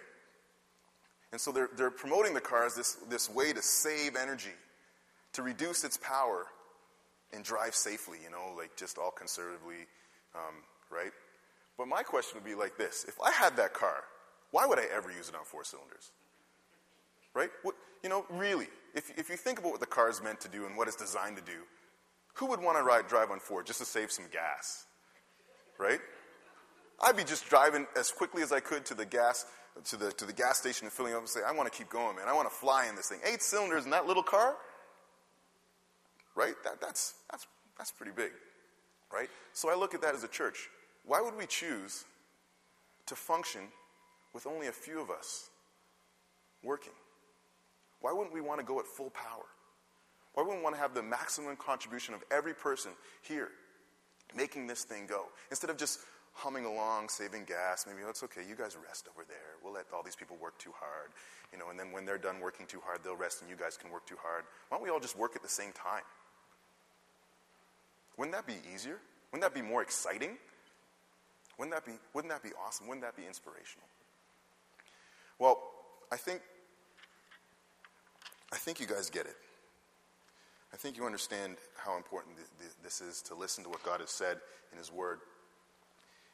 [1.31, 4.53] And so they're, they're promoting the car as this, this way to save energy
[5.33, 6.45] to reduce its power
[7.33, 9.87] and drive safely, you know, like just all conservatively,
[10.35, 10.55] um,
[10.91, 11.11] right?
[11.77, 14.03] But my question would be like this if I had that car,
[14.51, 16.11] why would I ever use it on four cylinders?
[17.33, 17.49] Right?
[17.63, 20.47] What, you know, really, if, if you think about what the car is meant to
[20.47, 21.63] do and what it's designed to do,
[22.35, 24.85] who would want to ride, drive on four just to save some gas?
[25.77, 25.99] Right?
[27.01, 29.45] I'd be just driving as quickly as I could to the gas
[29.83, 31.89] to the to the gas station and filling up and say, I want to keep
[31.89, 32.27] going, man.
[32.29, 33.19] I want to fly in this thing.
[33.25, 34.55] Eight cylinders in that little car,
[36.35, 36.55] right?
[36.63, 38.31] That, that's that's that's pretty big,
[39.11, 39.29] right?
[39.53, 40.69] So I look at that as a church.
[41.05, 42.05] Why would we choose
[43.05, 43.61] to function
[44.33, 45.49] with only a few of us
[46.63, 46.93] working?
[48.01, 49.45] Why wouldn't we want to go at full power?
[50.33, 53.49] Why wouldn't we want to have the maximum contribution of every person here
[54.35, 55.25] making this thing go?
[55.49, 55.99] Instead of just
[56.33, 59.55] humming along, saving gas, maybe oh, it's okay, you guys rest over there.
[59.63, 61.11] We'll let all these people work too hard.
[61.53, 63.77] You know, and then when they're done working too hard, they'll rest and you guys
[63.77, 64.43] can work too hard.
[64.67, 66.03] Why don't we all just work at the same time?
[68.17, 68.99] Wouldn't that be easier?
[69.31, 70.37] Wouldn't that be more exciting?
[71.57, 72.87] Wouldn't that be, wouldn't that be awesome?
[72.87, 73.87] Wouldn't that be inspirational?
[75.39, 75.61] Well,
[76.11, 76.41] I think,
[78.53, 79.35] I think you guys get it.
[80.73, 84.01] I think you understand how important th- th- this is to listen to what God
[84.01, 84.37] has said
[84.71, 85.19] in His Word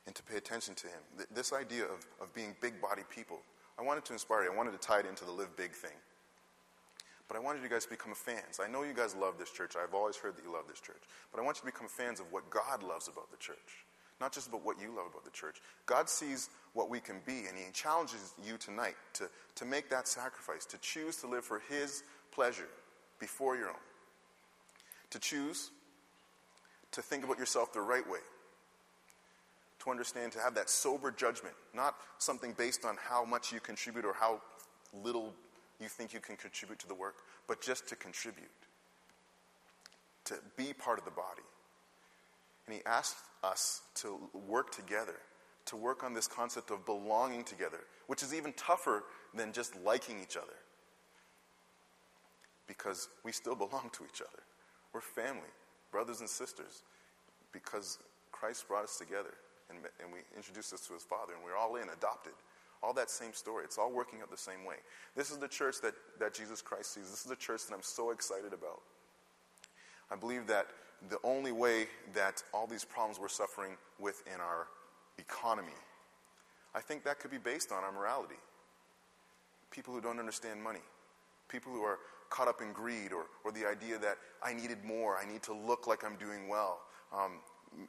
[0.08, 1.00] and to pay attention to Him.
[1.18, 3.40] Th- this idea of, of being big body people,
[3.78, 4.52] I wanted to inspire you.
[4.52, 5.92] I wanted to tie it into the live big thing.
[7.32, 8.60] But I wanted you guys to become fans.
[8.62, 9.78] I know you guys love this church.
[9.82, 11.02] I've always heard that you love this church.
[11.32, 13.86] But I want you to become fans of what God loves about the church
[14.20, 15.58] not just about what you love about the church.
[15.88, 20.08] God sees what we can be, and He challenges you tonight to, to make that
[20.08, 22.68] sacrifice, to choose to live for His pleasure
[23.20, 23.84] before your own,
[25.10, 25.72] to choose
[26.92, 28.20] to think about yourself the right way,
[29.80, 34.06] to understand, to have that sober judgment, not something based on how much you contribute
[34.06, 34.40] or how
[34.94, 35.34] little
[35.82, 37.16] you think you can contribute to the work,
[37.48, 38.50] but just to contribute,
[40.26, 41.42] to be part of the body.
[42.66, 45.18] And he asks us to work together,
[45.66, 49.04] to work on this concept of belonging together, which is even tougher
[49.34, 50.48] than just liking each other.
[52.68, 54.44] Because we still belong to each other.
[54.94, 55.50] We're family,
[55.92, 56.84] brothers and sisters,
[57.52, 57.98] because
[58.32, 59.34] Christ brought us together
[59.72, 62.34] and, and we introduced us to his Father, and we're all in, adopted.
[62.84, 63.64] All that same story.
[63.64, 64.76] It's all working out the same way.
[65.16, 67.10] This is the church that, that Jesus Christ sees.
[67.10, 68.82] This is the church that I'm so excited about.
[70.12, 70.68] I believe that
[71.10, 74.68] the only way that all these problems we're suffering with in our
[75.18, 75.70] economy,
[76.76, 78.36] I think that could be based on our morality.
[79.70, 80.82] People who don't understand money,
[81.48, 85.18] people who are caught up in greed or, or the idea that I needed more,
[85.18, 86.80] I need to look like I'm doing well.
[87.14, 87.40] Um,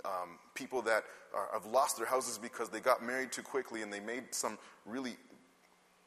[0.04, 1.04] um, people that
[1.34, 4.58] are, have lost their houses because they got married too quickly and they made some
[4.86, 5.16] really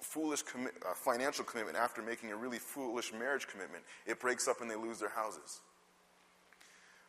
[0.02, 3.84] foolish commi- uh, financial commitment after making a really foolish marriage commitment.
[4.06, 5.62] It breaks up and they lose their houses.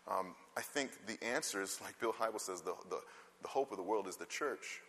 [0.09, 3.01] Um, I think the answer is, like Bill Hybels says, the, the,
[3.43, 4.81] the hope of the world is the church.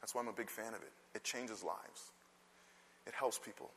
[0.00, 0.92] That's why I'm a big fan of it.
[1.14, 2.12] It changes lives,
[3.06, 3.70] it helps people.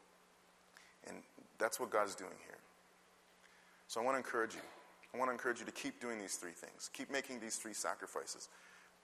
[1.07, 1.17] And
[1.57, 2.57] that's what God is doing here.
[3.87, 4.61] So I want to encourage you.
[5.13, 6.89] I want to encourage you to keep doing these three things.
[6.93, 8.49] Keep making these three sacrifices.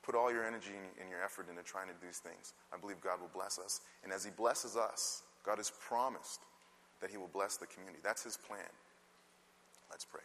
[0.03, 2.53] Put all your energy and your effort into trying to do these things.
[2.71, 3.81] I believe God will bless us.
[4.03, 6.41] And as He blesses us, God has promised
[7.01, 7.99] that He will bless the community.
[8.03, 8.69] That's His plan.
[9.89, 10.21] Let's pray.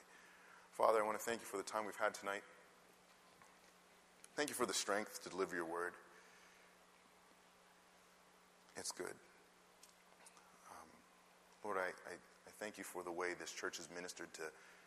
[0.71, 2.43] Father, I want to thank you for the time we've had tonight.
[4.37, 5.93] Thank you for the strength to deliver your word.
[8.77, 9.13] It's good.
[10.71, 10.89] Um,
[11.65, 14.43] Lord, I, I, I, thank you for the way this church has ministered to,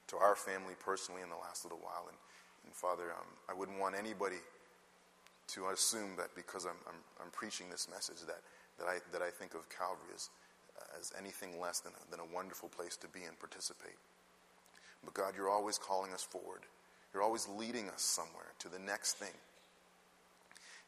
[0.08, 2.06] to our family personally in the last little while.
[2.08, 2.18] And,
[2.66, 4.41] and Father, um, I wouldn't want anybody
[5.47, 8.39] to assume that because I'm, I'm, I'm, preaching this message that,
[8.80, 10.30] that, I, that I think of Calvary as,
[10.99, 13.99] as anything less than a, than a wonderful place to be and participate.
[15.04, 16.62] But God, you're always calling us forward.
[17.14, 19.36] You're always leading us somewhere to the next thing.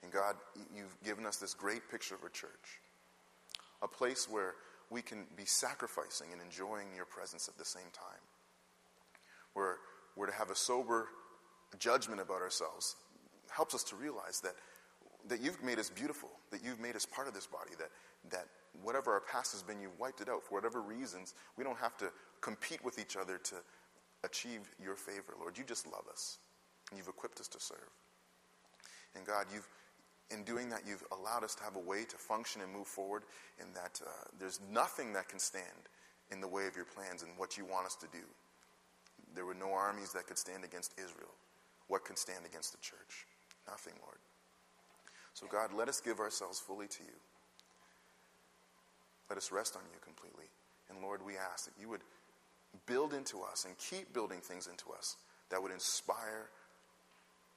[0.04, 0.36] And God,
[0.76, 2.80] you've given us this great picture of a church,
[3.82, 4.54] a place where
[4.90, 8.22] we can be sacrificing and enjoying your presence at the same time.
[10.16, 11.08] We're to have a sober
[11.80, 12.96] judgment about ourselves
[13.50, 14.56] helps us to realize that,
[15.28, 17.90] that you've made us beautiful, that you've made us part of this body, that,
[18.30, 18.48] that
[18.82, 21.34] whatever our past has been, you've wiped it out for whatever reasons.
[21.58, 22.12] We don't have to
[22.42, 23.56] compete with each other to,
[24.26, 25.58] achieve your favor, Lord.
[25.58, 26.40] You just love us,
[26.90, 27.92] and you've equipped us to serve.
[29.16, 29.68] And God, you've
[30.32, 33.22] in doing that, you've allowed us to have a way to function and move forward,
[33.60, 34.10] and that uh,
[34.40, 35.88] there's nothing that can stand
[36.32, 38.24] in the way of your plans and what you want us to do.
[39.36, 41.34] There were no armies that could stand against Israel.
[41.88, 43.28] What can stand against the church?
[43.68, 44.18] Nothing, Lord.
[45.34, 47.20] So, God, let us give ourselves fully to you.
[49.30, 50.46] Let us rest on you completely.
[50.90, 52.02] And Lord, we ask that you would
[52.86, 55.18] build into us and keep building things into us
[55.50, 56.50] that would inspire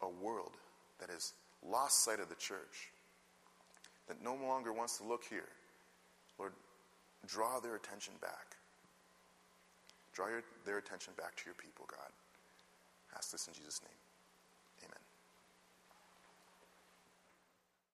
[0.02, 0.52] a world
[1.00, 1.32] that has
[1.66, 2.90] lost sight of the church,
[4.06, 5.48] that no longer wants to look here.
[6.38, 6.52] Lord,
[7.26, 8.47] draw their attention back.
[10.18, 12.10] Draw your, their attention back to your people, God.
[13.14, 14.07] ask this in Jesus' name.